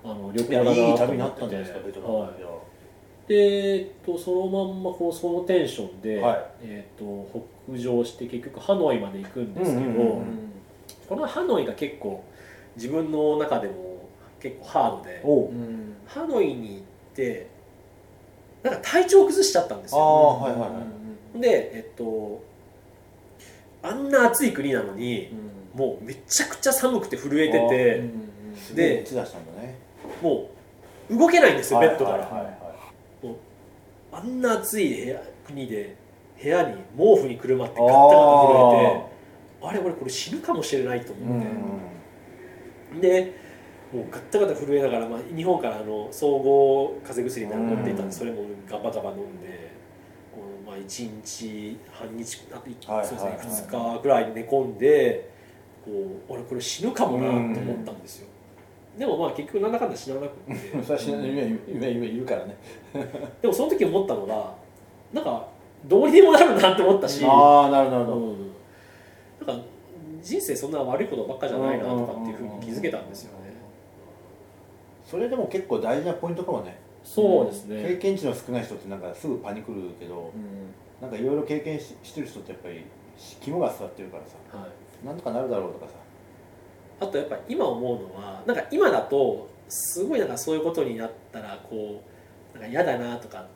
[0.02, 2.30] た、あの旅行だなと思っていい旅になったんじゃないですかベトナムはい。
[3.28, 6.46] で、えっと、そのまんまこうそのテンションで、はい。
[6.62, 10.22] えっと、北上して結局ハノイまで行くんですけど、
[11.08, 12.24] このハノイが結構
[12.76, 14.08] 自分の中でも
[14.40, 15.22] 結構ハードで
[16.06, 16.80] ハノイに行っ
[17.14, 17.48] て
[18.62, 20.00] なんか体調崩しちゃったんですよ。
[20.00, 20.70] はいはいはい
[21.34, 22.42] でえっと
[23.82, 25.30] あんな暑い国なのに
[25.74, 28.10] もうめちゃくちゃ寒くて震えてて
[28.56, 29.78] すでげえ熱出したんだね。
[30.22, 30.50] も
[31.08, 32.60] う動けないんですよベッドから、はいはいはい
[34.12, 35.96] あんな暑い部屋国で
[36.42, 38.08] 部屋に毛布にくるまってガッタガタ
[38.48, 39.06] 震えて
[39.62, 43.32] あれ俺これ死ぬかもしれないとう思って、んで
[43.92, 49.69] もうガッタガタ震えながら、まあ、日本からあの総合風邪薬みたいなの持っていたんで、それもガバガバ飲んで
[50.80, 55.30] 1日半日あといはいそうですねはいはい2日ぐらい寝込んで
[55.84, 55.90] こ
[56.28, 58.28] う俺これ死ぬかもなと思ったんですよ、
[58.98, 60.82] でもまあ結局なんだかんだ死ななくて。
[60.82, 62.56] 最初の夢夢夢いるからね。
[63.40, 64.54] でもその時思ったのが
[65.12, 65.48] なんか
[65.86, 68.16] どうにでもなるなって思ったし、ああなるほどなるほど。
[68.18, 68.52] うん、
[69.46, 69.64] なんか
[70.22, 73.54] 人生そんな悪いことばっかじゃないなとかっていうふうに気づけたんですよね。
[75.06, 77.96] それでも結構大事なポイントかもねそうです経ね。
[77.96, 80.32] 験値の少ない人ってなんかすぐパニクるけど
[81.00, 82.84] なんかいろいろ経験ししてる人ってやっぱり
[83.40, 84.66] 肝が据わってるからさは
[85.02, 85.92] い、なんとかなるだろうとかさ。
[87.00, 92.02] あとやっぱり今思うのはなんか今だとすごいなんかそういうことになったらこ
[92.54, 93.46] うなんか嫌だなとか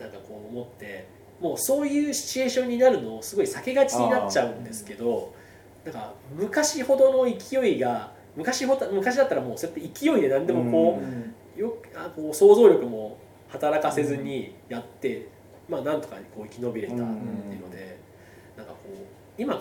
[0.00, 1.06] なんかこう思って
[1.40, 5.34] もうそういうシチュエーションになるのをすごい避けがちになっちゃうんですけど
[5.84, 11.04] なんか昔ほどの勢いが昔ほど昔だったらもうそうやって勢いで何でもこう、
[11.56, 15.28] よあこう想像力も働かせずにやって、
[15.68, 17.08] まあなんとかこう生き延びれたっていう
[17.60, 17.98] ので、
[18.56, 19.60] なんかこう今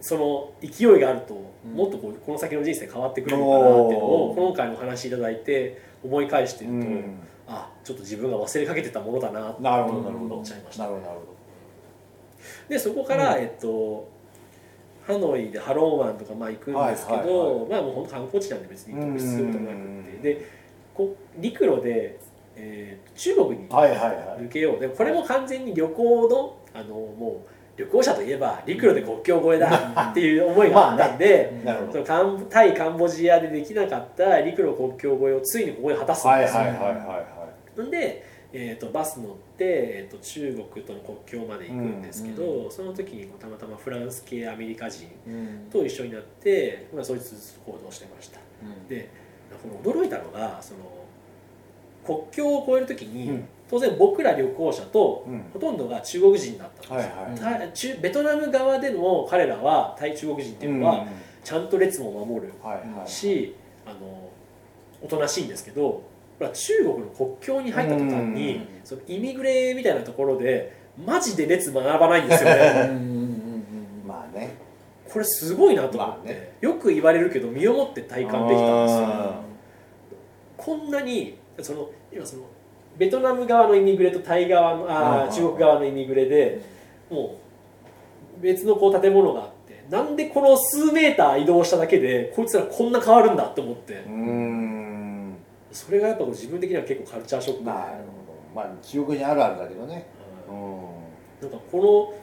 [0.00, 1.74] その勢いがあるとうん。
[1.74, 7.18] もっとこうこの先の人生変わってくるのかなっていうのを今回のお話いただいて思い返してると、うん。
[7.46, 10.34] あちょっと自分が忘れかけてたものだなってなるほどなるほど。
[10.34, 10.88] 思っちゃいました。
[12.68, 13.42] でそこから、うん。
[13.42, 14.10] えっと
[15.06, 20.04] ハノイでハローワンとかまあ行くんですけど、まあもう本当観光地なんで別に行く必要ともなくうん。
[20.22, 20.61] てで
[20.94, 22.18] こ陸路で、
[22.56, 24.42] えー中国にどはいはいはい。
[24.44, 24.80] 抜けよう。
[24.80, 31.92] でこれも完全に旅行のあのもう旅行者といえば陸路で国境越えだっていう思いがあったんで、なるほど。
[31.92, 36.96] そのカンタイカンボジアでできなかった陸路国境越えをついにここで果たすんですよ、はいはいはいはい
[37.80, 45.68] はんで、えー、とバス乗って、えー、と中国との国境まで行くんですけど、うんその時にたまたまフランス系アメリカ人うん。
[45.70, 48.40] と一緒になって、まあ、そいつと行動してました。
[48.62, 48.88] うん。
[48.88, 49.08] で
[49.62, 50.80] この驚いたのがその
[52.04, 53.44] 国境を越える時に、うん。
[53.70, 55.44] 当然僕ら旅行者とうん。
[55.52, 61.08] ほとんどが中国人だったんはいですよ、はいた中ベトナム側での彼らは対中国人っていうのは、うん。
[61.44, 63.54] ちゃんと列も守るはいはいし
[63.86, 64.30] あの
[65.00, 66.02] おとなしいんですけど
[66.38, 68.66] ほら中国の国境に入った途端に、うん。
[68.84, 72.90] そのイミグレみたいなところでマジで列学ばないんですよね。
[74.06, 74.56] まあね。
[75.10, 76.56] これすごいなと思って、まあね。
[76.60, 79.06] よく言われるけど身をもって体感できたんですよ。
[79.06, 79.42] あ
[80.64, 82.42] こんなにその今その
[82.96, 86.62] ベトナム側のイミグレとタイ側のあ中国側のイミグレで
[87.10, 87.38] も
[88.38, 93.94] う別のこう建物があってなんでこの数メーター移動しただけでこいつらこんな変わるんだって思って。
[93.94, 95.36] うーん。
[95.72, 97.64] それがやっぱ自分的には結構カルチャーショック。
[97.64, 97.98] で、なるほど。
[98.54, 100.06] まあ中国にあるあるだけどね。
[100.48, 100.84] ううんん。
[101.40, 102.21] なんかこの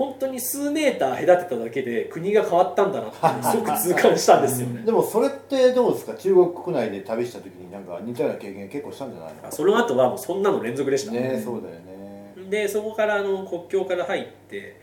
[0.00, 3.16] 本当に数メーター隔てただけで国が変わったんだなって
[3.50, 4.68] すごく痛感したんですよ。
[4.68, 6.14] ねでもそれってどうですか？
[6.14, 9.52] 中国国内で旅した時になんか似たような経験結構したんじゃないの？
[9.52, 12.34] その後はもうそんなの連続でした、ねそうだよね。
[12.48, 14.80] でそこからあの国境から入って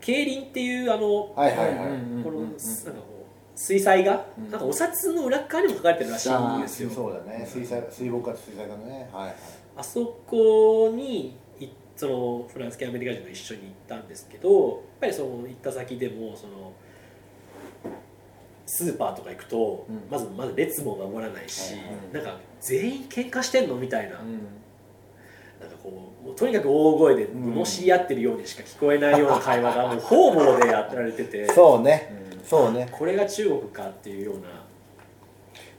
[0.00, 1.76] 競輪っていうあのはいはいはい。
[2.22, 2.56] このなんか
[3.00, 4.50] こう水彩画、うん。
[4.50, 6.90] なんかお札の裏側にも書かれてるらしいんですよ。
[6.90, 7.44] そうだね。
[7.50, 9.10] 水彩水墨画と水彩画のね。
[9.12, 9.34] はいはい。
[9.74, 11.36] あそこにい
[12.02, 16.72] そのフランス系アメリカ人と一緒に行ったんですけどやっぱりその行った先でもその
[18.66, 20.02] スーパーとか行くと、うん。
[20.10, 24.32] まずまず列も守らないし、はいなんか全員喧嘩してんのみたいな,、うん。
[25.60, 27.54] なんかこうもうとにかく大声でうん。
[27.54, 34.61] 罵り合ってるようにしか聞こえないような会話がもう方々でやられててそうねそうねこれが中国かっていうような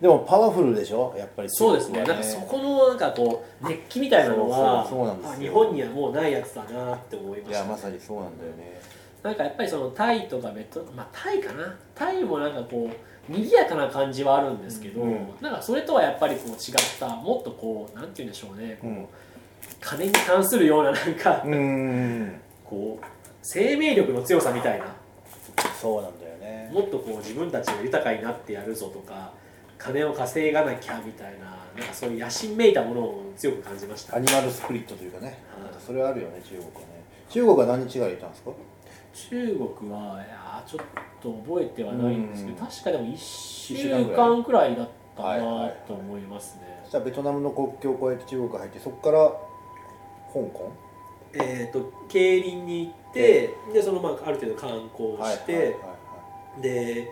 [0.03, 1.15] でもパワフルでしょ？
[1.17, 1.49] やっぱり。
[1.49, 2.03] そうですね。
[2.03, 4.85] なんかそこのなんかこう熱気みたいなのは
[5.39, 8.81] 日本にはもうないやつだなって思いましたいやまさにそうなんだよね。
[9.23, 11.73] なんかやっぱりそのタイとかベトまあタイかな？
[11.95, 15.27] タイもなんかこう賑やかな感じはあるんですけど、うん。
[15.39, 16.57] なんかそれとはやっぱりこう違っ
[16.99, 18.77] たもっとこうなんて言うんでしょうね。
[18.81, 19.07] こう、うん。
[19.79, 21.45] 金に関するようななんか、
[22.65, 23.05] こう
[23.41, 24.87] 生命力の強さみたいな。
[25.81, 26.69] そうなんだよね。
[26.73, 29.31] もっとこう自分たちが豊かになってやるぞとか
[29.83, 31.45] 金を稼がなきゃみたいな
[31.77, 34.15] なんかそういう野心めいたものを強く感じました。
[34.15, 35.27] アニマルスプリットというかね。
[35.27, 35.35] はい。
[35.85, 37.03] それはあるよね中国はね。
[37.29, 38.51] 中国は何日ぐらいいたんですか？
[39.13, 40.85] 中国はいやーちょっ
[41.21, 42.67] と覚えてはないんですけど、うん。
[42.67, 49.31] 確かでも1週週間くらいだったないと思いますね、そしたらベトナムの国境を越えて中国入ってそこから
[50.33, 50.71] 香港？
[51.33, 55.75] えっ、と競輪に行ってでそのまあある程度観光して、
[56.61, 57.11] で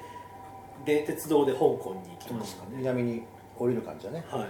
[0.86, 3.24] で鉄道で香港に行きましたね、南に
[3.58, 4.24] 降りる感じだね。
[4.30, 4.46] は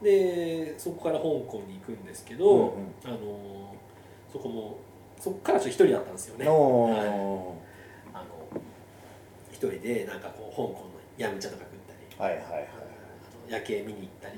[0.00, 0.04] い。
[0.04, 2.70] でそこから香港に行くんですけど、うんうん。
[3.04, 3.82] あのー
[4.32, 4.78] そこも
[5.20, 6.46] そこからちょっと一人だったんですよね。
[6.48, 6.56] はい。
[8.14, 8.24] あの
[9.52, 12.32] 一人でなんかこう香港のヤムチャとか食ったり。
[12.32, 12.68] はいはいはい。
[13.48, 14.34] 夜景見に行ったり。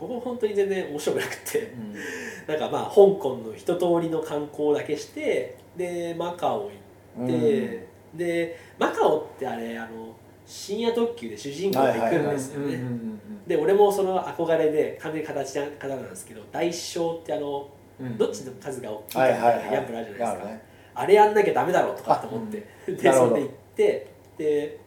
[0.00, 1.58] ここ本当に全然面白くなくて。
[1.60, 1.94] うん。
[2.48, 6.70] なんかまあ香港の一通りの観光だけしてでマカオ
[7.16, 10.14] 行って、でマカオってあれあの
[10.46, 17.68] 深夜特急で主人公が行くんですよね、うんうんうんで俺もその憧れで完全に形な方なんですけど大小ってあの
[18.00, 18.16] うん。
[18.16, 20.62] どっちの数が大きいかギャンブルあるじゃないですか、ね
[20.96, 24.80] あれやんなきゃダメだろうとかと思って、でなるほどそれで行ってで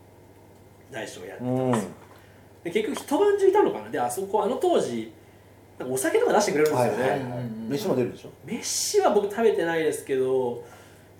[0.89, 1.89] 大小やってたうんんですよ、
[2.63, 3.89] で結局一晩中いたのかな。
[3.89, 5.11] であそこあの当時
[5.81, 7.25] お酒とか出してくれるんですよね、
[7.67, 8.29] 飯も出るでしょ？
[8.45, 10.63] 飯は僕食べてないですけど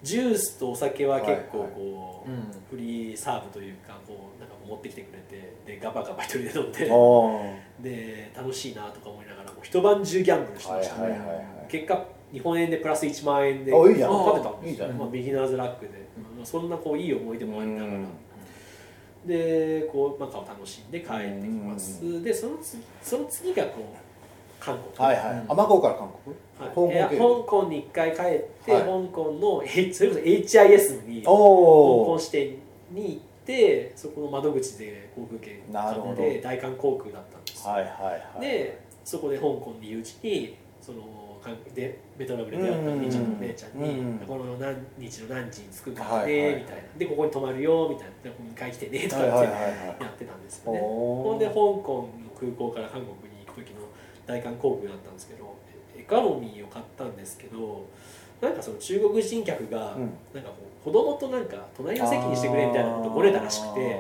[0.04, 2.58] ジュースとお酒は結構こう、うん。
[2.70, 14.98] フリーサーブというかこうなんか持ってきてくれてでガバガバ一人で飲んでで楽しいなとか思いながらもう一晩中ギャンブルしてはいました、はいはいはい結果日本円でプラス1万円で勝てたんですいいじゃん。
[14.98, 18.08] まあ、ビギナーズラックで、まあそんなこういい思い出もありながら、うん。
[19.26, 23.96] でこうマカオ楽しんで帰ってきます、でその次その次がこ
[24.60, 25.46] 韓国、はいはい。
[25.48, 26.36] あ向こうから韓国？
[26.60, 27.10] はい。
[27.10, 28.24] 香香港に一回帰っ
[28.66, 28.82] て、はい。
[28.82, 32.56] 香港のえそれこそ HIS に香港支店
[32.92, 37.66] に行ってそこの窓口で航空券買って大韓航空だったんです。
[37.66, 38.42] よはいはいはい。
[38.42, 41.04] でそこで香港にいるうちにその
[41.74, 44.20] でベトナムで出会った兄ちゃんのお姉ちゃんに、うん。
[44.28, 46.82] この何日の何時に着くからね、みたいな。
[46.98, 48.12] でここに泊まるよみたいな。
[48.24, 49.30] でここに帰来てねとかって
[50.04, 53.27] やってたんですよね、おほんで香港の空港から韓国
[54.28, 55.56] 大韓航空だったんですけど
[55.98, 57.88] エコノミーを買ったんですけど
[58.42, 60.14] なんかその中国人客が、うん。
[60.34, 64.00] なんかこう子供となんか隣の席にしてくれみたいなことをごねたらしくて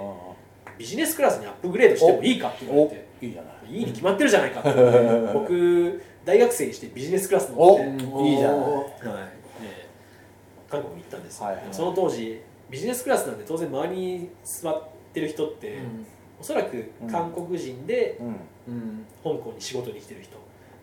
[0.77, 3.53] ビジネスクラスにアップグレードしてもいいかって言われておいいじゃない。
[3.69, 4.69] いいに決まってるじゃないかって
[5.33, 7.83] 僕大学生にしてビジネスクラス乗おって
[8.29, 9.87] いいじゃないはい、で
[10.69, 11.63] 韓国に行ったんですよ、はいはい。
[11.71, 15.79] その当時ビジネスクラスなんで当然周りに座ってる人って、
[16.39, 18.27] おそらく韓国人でうん。
[18.27, 19.05] うん。
[19.23, 20.37] 香港に仕事に来てる人。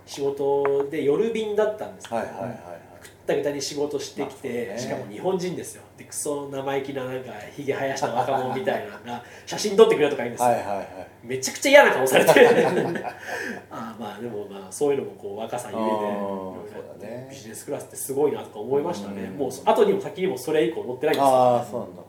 [0.06, 2.58] 仕事で夜便だったんですけど、はいはいはいはい。
[3.00, 5.82] ぐったぐたに仕事してきて、まあしかも日本人ですよ。
[5.96, 10.86] でクソ生意気ななんかひげ生やした若者みたいなのが 写真撮ってくれとか言うんですよ、はいはいはい。
[11.22, 12.30] めちゃくちゃ嫌な顔されて。
[13.70, 17.28] ああまあでもまあそういうのもこう若さゆえでね。
[17.30, 19.22] ビジネスクラスってすごいなとか思いましたね。
[19.22, 19.38] うん。
[19.38, 21.34] もう後にも先にもそれ以降乗ってないんですよ。
[21.34, 22.02] ああそうなんだ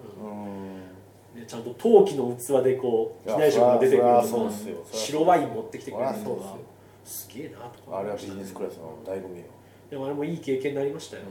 [1.48, 4.86] ちゃんと陶器の器でこう機内食が出てくるいやのもそりゃそうっすよ。
[4.92, 6.58] 白ワイン持ってきてくれるそりゃそうのがっ
[7.04, 9.46] すげえなとかあれはビジネスクラスの醍醐味よ。
[9.90, 11.24] でもあれもいい経験になりましたよ、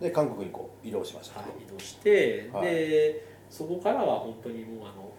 [0.00, 1.40] で韓国にこう移動しました。
[1.40, 2.66] はい、移動して、はい。
[2.66, 5.12] でそこからは本当にもうあの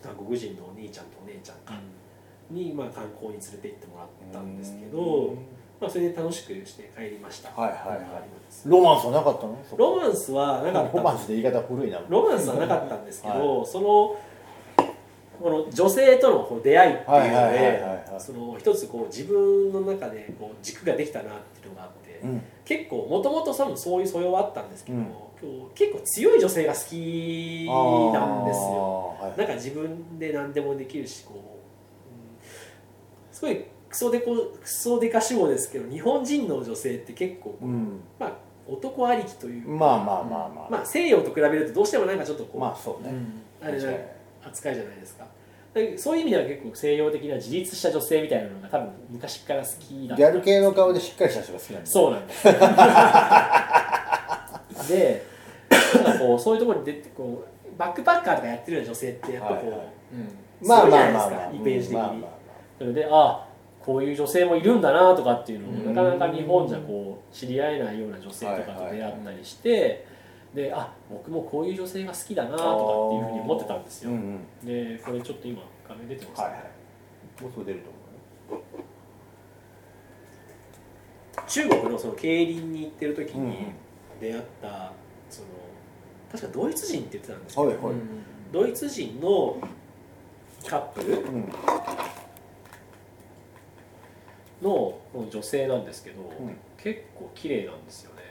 [0.00, 1.74] 韓国人のお兄ちゃんとお姉ちゃんか。
[2.50, 5.36] に、まあ、観光に連れて行ってもらったんですけど、
[5.80, 7.50] まあ、それで楽しくして帰りました。
[7.50, 7.96] はいはいはい。
[7.96, 9.56] ありますロマンスはなかったの？
[9.76, 10.96] ロマンスはなかった。
[10.96, 12.00] ロマンスって言い方古いな。
[12.08, 14.16] ロマンスはなかったんですけど、その
[15.40, 18.20] この女性とのこう出会いっていうのはいはいはいはいではい。
[18.20, 22.42] その一つこう自分の中でこう軸ができたなっていうのがあって、うん。
[22.64, 25.06] 結構もともと多分そういう素養はあったんですけど、うん。
[25.76, 29.16] 結構強い女性が好きなんですよ。
[29.20, 29.38] はい。
[29.38, 31.48] なんか自分で何でもできるしこう、うん
[33.30, 38.00] すごいクソデコクソデカ主語ですけど日本人の女性って結構こう、うん。
[38.18, 38.32] まあ
[38.66, 40.68] 男ありきというか、まあまあまあまあ。
[40.70, 43.14] まあ西洋と比べるとどうしてもなんかちょっとこう、まあそうね。
[43.62, 44.08] あれじゃ確か
[44.48, 45.26] 扱いじゃないですか。
[45.74, 52.44] でそういう意味では結構西洋的な自立した女性みたいなのが多分昔から好きだギャル系の顔でしっかりした人が好きなんだそうなんです。
[54.88, 55.26] で
[56.04, 59.88] なんかこうそういうところに出てこうバックパッカーとかやってるような女性ってやっぱこう、はいはい。
[60.14, 60.68] うん。
[60.68, 61.52] まあまあまあまあ。
[61.52, 62.02] イメージ的に。
[62.02, 62.28] まあまあま
[62.78, 63.47] それでああ
[63.88, 65.94] こういう女性もいるんだなとかっていうのをうん。
[65.94, 70.06] なかなか日本じゃこう知り合えないような女性とかと出会ったりして、
[70.54, 74.16] であ僕もこういう女性が好きだなとかっていうふうに思ってたんですよ、うん
[74.62, 74.66] うん。
[74.66, 77.42] でこれちょっと今画面出てます、はいはい。
[77.42, 77.90] もうすぐ出ると
[78.50, 78.62] 思
[81.46, 83.56] 中国のその競輪に行ってる時うねに
[84.20, 84.92] 出会った
[85.30, 85.48] その
[86.30, 87.94] 確かドイツ人って言ってたんですけど、はいはい。
[88.52, 89.56] ドイツ人の
[90.66, 91.24] カップル
[94.62, 96.26] のこの女性なんですけど、ん。
[96.76, 98.22] 結構綺麗なんですよね。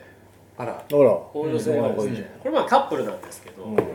[0.58, 0.74] あら。
[0.74, 0.84] あら。
[0.88, 2.14] この女性がですうん。
[2.14, 3.76] ね、これまあカップルなんですけど、うん。
[3.76, 3.88] 確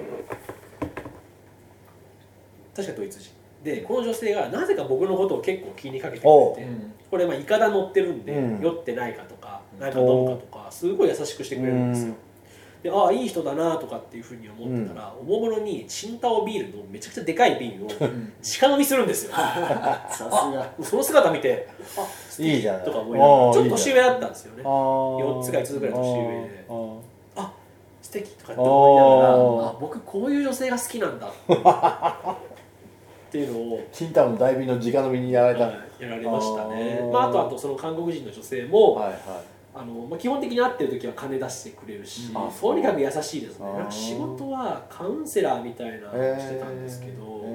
[2.88, 3.32] かドイツ人。
[3.62, 6.68] でこの女性がなぜか僕のことを結構気にかけてくおれて
[7.08, 8.60] これまあイカダ乗ってるんで、うん。
[8.60, 12.14] 酔ってないかとか何か飲むかとかすごい優しくしてくれるんですよ
[12.82, 18.32] でああいい人だなとかっていうふうに思ってたら、おもむろにチンタオビールのめちゃくちゃでかい瓶をうん。
[18.42, 19.32] 直飲みするんですよ。
[19.36, 20.72] さすが。
[20.82, 22.84] その姿見てあいいじゃない。
[22.84, 24.62] とか思いながらちょっと年上だったんですよね。
[24.64, 26.64] 4 4つか5つぐらい年上で。
[27.36, 27.52] あ
[28.02, 31.28] 素敵とかって思いながらあ僕こういう女性が好きなんだ。
[31.28, 31.30] っ
[33.30, 35.66] ていうのをチンタオの大瓶の直飲みにやられた。
[35.66, 37.00] はいやられましたね。
[37.12, 39.18] まあ、あとあとその韓国人の女性も、はいはい
[39.74, 43.72] あのまあ、基本的に会ってる時は金出してくれるし、うんあとにかく優しいですね。
[43.72, 47.46] なんか仕事はカウンセラーみたいなのをしてたんですけど、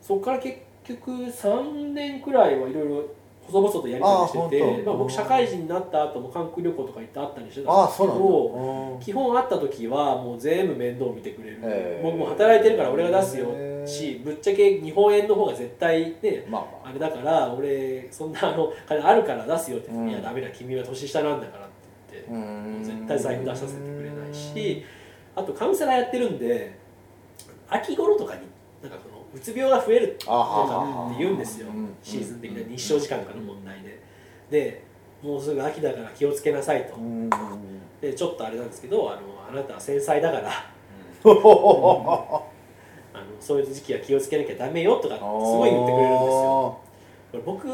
[0.00, 3.04] そこから結局3年くらいはいろいろ
[3.46, 9.04] 細々とやり取りしててまあ、僕社会人になった後も韓国旅行とか行って会ったりしてあたんですけどだ。
[9.04, 13.48] 基本会った時はもう全部面倒見てくれる、僕も働いてるから俺が出すよ。
[13.86, 16.92] しぶっちゃけ日本円の方が絶対ねまあまあ。
[16.92, 20.10] れだから俺そんなあの金あるから出すよって、うん。
[20.10, 21.68] いやダメだ君は年下なんだからっ
[22.10, 24.82] て言って、絶対財布出させてくれないし
[25.34, 26.78] あとカウンセラーやってるんで
[27.68, 28.40] 秋頃とかに
[28.82, 31.68] なんかそのうつ病が増えるとかって言うんですよ。
[31.68, 34.00] うんシーズン的な日照時間からの問題で。
[34.50, 34.82] で
[35.22, 36.96] もうすぐ秋だから気をつけなさいと。
[36.96, 37.28] うん
[38.00, 39.20] でちょっとあれなんですけどあの
[39.50, 40.50] あなたは繊細だから。
[43.18, 46.78] あのそういう時期は気をつけなきゃダメよとかすごい言ってくれるんですよ。
[47.32, 47.66] これ僕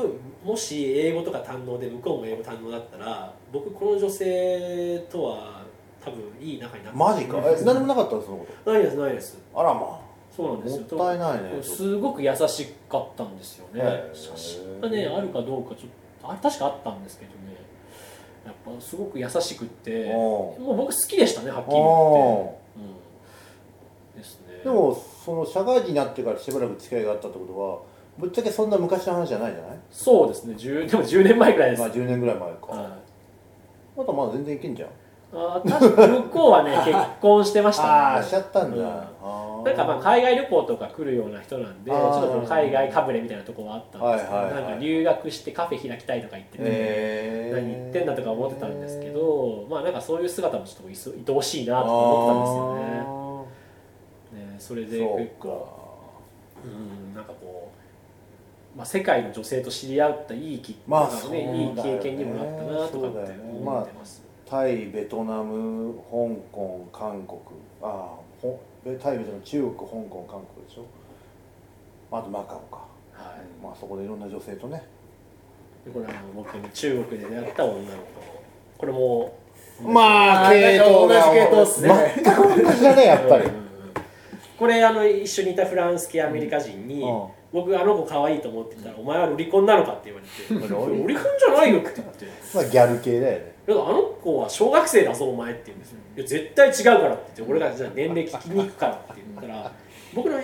[0.44, 5.62] もし英語とか堪能で向こうも英語堪能だったら僕この女性とは
[6.02, 7.38] 多分いい仲になってマジか？
[7.44, 9.36] え何でもなかったのそのこないですないです。
[9.52, 10.00] とあらま
[10.34, 10.80] そうなんですよ。
[10.96, 11.62] もったいないね。
[11.62, 13.82] すごく優しかったんですよね。
[14.14, 15.90] 写真がねあるかどうかちょっ
[16.22, 17.36] とあれ確かあったんですけどね。
[18.44, 22.58] やっぱすごく優しくっておもう僕好きでしたねはっきり言って、お
[24.14, 24.60] うん、ですね。
[24.64, 27.78] でもその社会人になってからしばらく付き合いがあったってことは
[28.18, 29.78] ぶっちゃけそんな昔の話じゃないじゃない？
[29.90, 30.54] そうですね。
[30.56, 32.66] 10でも10年前ぐらいです、まあ10年ぐらい前か。
[32.68, 33.98] はい。
[33.98, 34.88] まだまだ全然いけんじゃん。
[35.34, 37.88] あー確か向こうはね 結婚してましたね。
[37.90, 39.02] ああしちゃったんだ、うん
[39.64, 44.64] なんかまあ海外旅行とか来るような人なんでちょっとこの海外かぶれみたいなところはあったんですけど、はいはいはい。
[44.64, 47.56] なんか留学してカフェ開きたいとか言ってて、へー。
[47.56, 54.52] 何言ってんだとか思ってたんですけど、まあなんかそういう姿もちょっといそ愛おしいなとか思ってたんですよね。
[54.52, 55.82] ねそれで結構
[56.64, 57.72] うんなんかこ
[58.74, 67.40] う、まあ、世界の女性と知り合ったいいき、まあなんかね、いい経験にもなったなとかって思ってます、タイベトナム香港韓国
[67.82, 68.46] ああ
[68.84, 70.86] タイベトナム中国香港韓国でしょ。
[72.10, 73.62] あとマカオか、はい。
[73.62, 74.82] まあそこでいろんな女性とね。
[75.84, 78.22] でこれあの僕に中国で出会った女の子。
[78.78, 79.38] これも
[79.80, 82.14] まあ系統が同じ系統っすね。
[82.16, 83.64] 全く同じだねやっぱり、うんうんうん。
[84.58, 87.26] これあの一緒にいたフランス系アメリカ人に、うん。
[87.52, 90.32] 僕あの子可愛いと思ってたら「お前はロリコンなのか?」って言われて
[90.74, 92.26] 「ロリロリコンじゃないよ」って言って。
[92.54, 99.72] まあギャル系だよね「いやあの子は小学生だぞお前」って言うんですよ「いや絶対違うから」って言って俺がじゃあ年齢聞きに行くからって言ったら
[100.14, 100.38] 僕の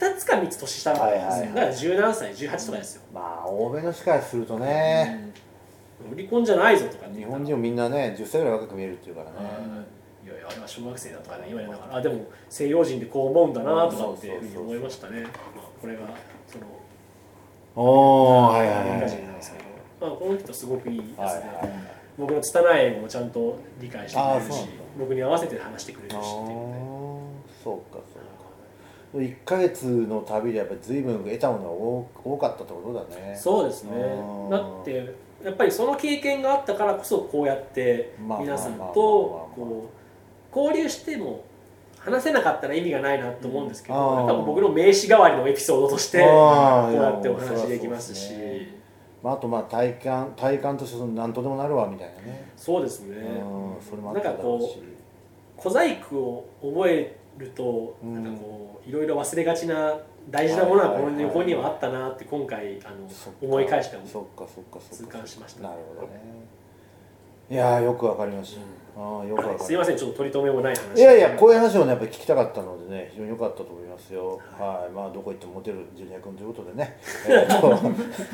[0.00, 3.02] 2つか3つ年下なんですよ、だから十何歳18とかですよ。
[3.12, 5.30] まあ欧米の人からするとね、
[6.10, 9.36] 「ロリコンじゃないぞ」とか日本人もみんなね10歳ぐらい若く見えるっていうからね、
[10.24, 15.30] いやいやあれは小学生だとかね言われながらあでも西洋人でこう思うんだなとかっていうふうに思いましたね、まあ、
[15.78, 16.00] これが
[16.46, 16.64] その
[17.76, 19.69] おおはいはいはい
[20.00, 22.00] あ、この人すごくいいですね、はいはい。
[22.18, 27.00] 僕の拙い英語もちゃんと理解してくれるし僕に合わせて話してくれるしっていうね。
[27.62, 28.30] そうかそうか。
[29.14, 33.36] 1か月の旅でやっぱり随分得たものが多多かったってことだね。
[33.36, 33.90] そうですね。
[33.96, 39.90] うんだってやっぱりその経験があったからこそこうやってまあ皆さんとこ
[40.54, 41.44] う交流しても
[41.98, 44.18] 話せなかったら意味がないなと思うんですけど、うん。
[44.18, 44.28] あー。
[44.28, 48.34] やっぱ僕の名刺代わりのエピソードとしてこうやってお話できますし
[49.22, 54.82] まあ、あとまあ体感体感としてその何とでもなるわみたいなね、そうですね、うんそれもあっただろうし。
[55.56, 58.24] 小細工を覚えると、うん。
[58.24, 59.94] なんかこういろいろ忘れがちな
[60.30, 63.06] 大事なものはこの横にはあったなって今回あの
[63.42, 65.64] 思い返してそっかそっかそっか痛感しました。
[65.64, 66.20] なるほどね。
[67.50, 68.64] いやーよくわかりました、あ
[68.96, 70.98] あよかりましたすいませんちょっと取り留めもない話。
[70.98, 74.40] いやいやこういう話をねやっぱり聞きたかったのでね非常に良かったと思いますよ。
[74.58, 76.98] はい、まあどこ行ってもモテるジュニア君ということでね。
[77.28, 77.78] えーと。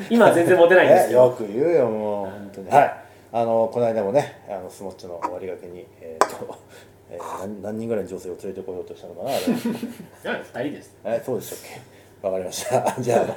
[0.09, 2.25] 今は全然モテないんですえよよく言うよもう。
[2.27, 2.93] 本当にはい。
[3.33, 6.55] あのこの間もねあのスモッチの終わりがけにえっ、と、
[7.11, 9.37] えー何何人ぐらいの女性を連れてこようとしたのかなあれ。
[9.39, 9.41] い
[10.23, 10.95] や2人です。
[11.05, 11.59] えそうでしたっ
[12.21, 12.27] け？
[12.27, 12.95] わかりました。
[12.99, 13.35] じゃああの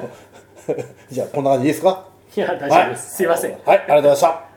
[1.11, 2.05] じゃあこんな感じでいいですか？
[2.37, 3.51] いや大丈夫です、すいません。
[3.51, 4.50] はいありがとうございました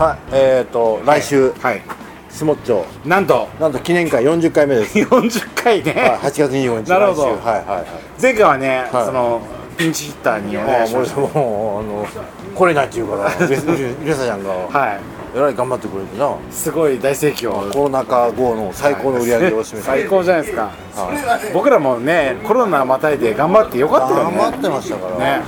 [0.00, 0.18] はい。
[0.32, 1.82] えっ、と来週、はい。
[2.30, 3.48] スモッチョなんと。
[3.60, 4.98] なんと記念会40回目です。
[4.98, 6.88] 40回ね、はい、8月25日。
[6.88, 7.22] なるほど。
[7.22, 7.86] はいはいはい。
[8.22, 9.04] 前回はね、はい。
[9.04, 9.42] その
[9.76, 12.06] ピンチヒッターにお願いしましもう、もう、あの、
[12.54, 15.00] 来れないって言うから、 レスレサちゃんが、たはい。
[15.36, 16.34] えらい頑張ってくれてな。
[16.50, 17.70] すごい大盛況。
[17.70, 19.86] コロナ禍後の最高の売り上げを占めて。
[19.86, 20.62] 最高じゃないですか。
[20.62, 20.68] は
[21.36, 21.52] い。
[21.52, 24.36] 僕らもねコロナまたいで頑張ってよかったよね。
[24.36, 25.24] 頑張ってましたから。
[25.24, 25.42] ね。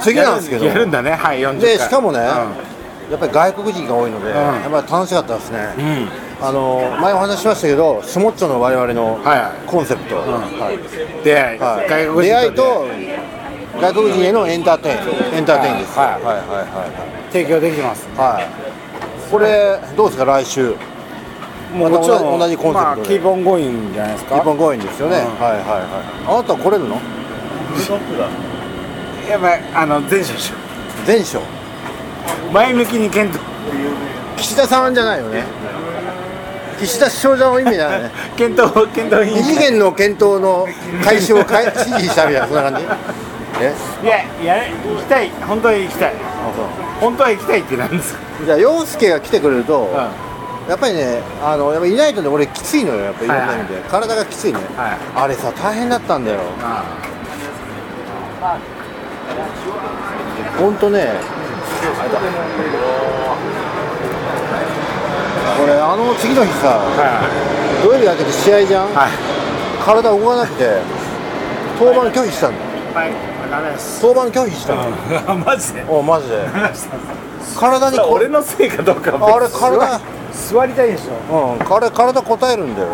[0.00, 0.66] 次なんですけど。
[0.66, 1.12] やるんだね。
[1.12, 1.60] はい40回。
[1.60, 2.71] で、しかもね、う
[3.12, 5.58] やっぱり外国人が多いので、やっぱり楽しかったですね。
[6.40, 9.68] あの、前お話ししましたけど、スモッチョの我々のはいはい。
[9.68, 10.16] コンセプト。
[10.16, 10.78] はい。
[11.22, 12.50] 出会い、はい、外国人出会い。
[12.52, 12.88] とと
[13.80, 18.08] 外国人へのエンターテインエンターテインです、はいはいはいはい提供できてます。
[18.16, 18.32] はい。
[18.34, 18.46] はい
[19.30, 20.74] これどうですか来週？
[21.74, 22.84] もまた同じ同じコンセプトで。
[22.84, 24.34] まあ、キーポンゴーインじゃないですか？
[24.36, 25.22] 日本公演ですよね、うん。
[25.40, 25.82] はいはいはい。
[26.28, 26.96] あなた来れるの？
[29.30, 30.34] やっぱりあの前者
[31.06, 31.40] 前書
[32.52, 33.42] 前向きに検討
[34.36, 35.44] 岸田さんじゃないよね。
[36.80, 38.10] 岸田首相の意味だよね。
[38.36, 40.66] 検討検討異次元の検討の
[41.04, 42.86] 開始を開 指示したみたいなそんな感じ？
[43.60, 43.72] え？
[44.02, 44.16] いや
[44.56, 45.30] や行きたい。
[45.46, 46.12] 本当は行きたい。
[47.00, 48.14] 本当は行きたいってなんです。
[48.14, 49.88] かじゃあ陽介が来てくれると、
[50.68, 54.96] やっぱりねあのやっぱいないとね俺きついのよやっぱいろんな意味で、体がきついね、はい。
[55.14, 56.38] あれさ大変だったんだよ。
[56.60, 56.82] あ
[60.58, 61.12] ほんとね
[65.62, 66.82] 俺あの次の日さは
[67.84, 69.10] 土曜日明けて試合じゃん、いはい。
[69.84, 70.80] 体動かなくて
[71.78, 72.58] 登板拒否したんだ
[74.00, 75.84] 登板拒否したの、マジで？
[75.88, 76.38] おマジで。
[77.58, 80.00] 体にこ俺のせいかどうかはあれ体
[80.32, 81.54] 座座りたいでしょ。
[81.54, 81.58] うん。
[81.58, 82.88] 体体答えるんだよ。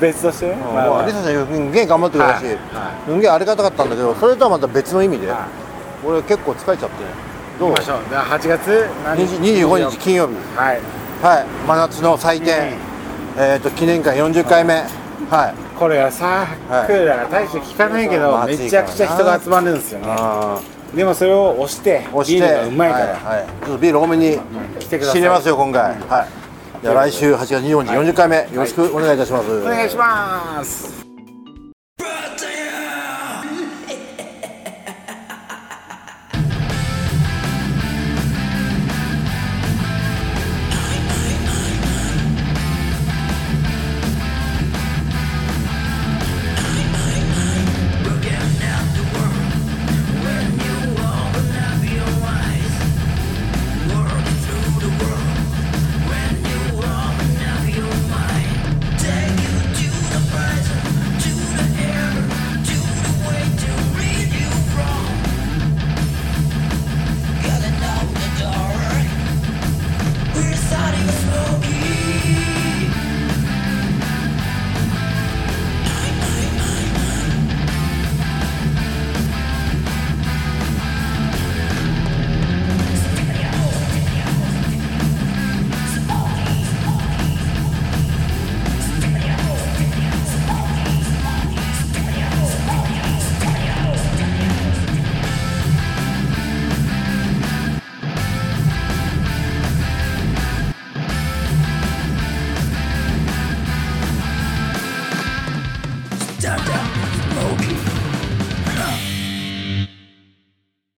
[0.00, 0.56] 別としてね。
[0.74, 2.56] まあまあ、リサさんすんげえ頑張ってくれたし、はい。
[3.08, 5.38] すんげえありがたかったんだけどそれとはまた別の意味で、はい。
[6.06, 6.94] 俺結構疲れちゃって
[7.58, 7.68] どう。
[7.70, 8.00] 行きましょう。
[8.08, 10.34] じゃあ8月何20 25日金曜日。
[10.56, 10.80] はい。
[11.22, 11.46] はい。
[11.66, 12.72] 真夏の祭典、
[13.36, 13.42] うん。
[13.42, 14.74] えっ、と記念会40回目。
[15.30, 15.66] はい。
[15.78, 20.06] これはさはいクーラーが大して効かないけどまあめちゃくちゃ人が集まるんですよね。
[20.08, 20.60] あ
[20.94, 22.40] でもそれを押して押して。
[22.40, 23.06] ビールがうまいから。
[23.16, 23.38] はい。
[23.40, 24.38] はい、ちょっとビール多めに
[24.78, 25.12] 来てください。
[25.12, 26.46] 仕入れますよ今回、はい。
[26.82, 28.36] じゃあ来週8月25日40回目。
[28.36, 31.05] よろしくお願いいたします、お願いします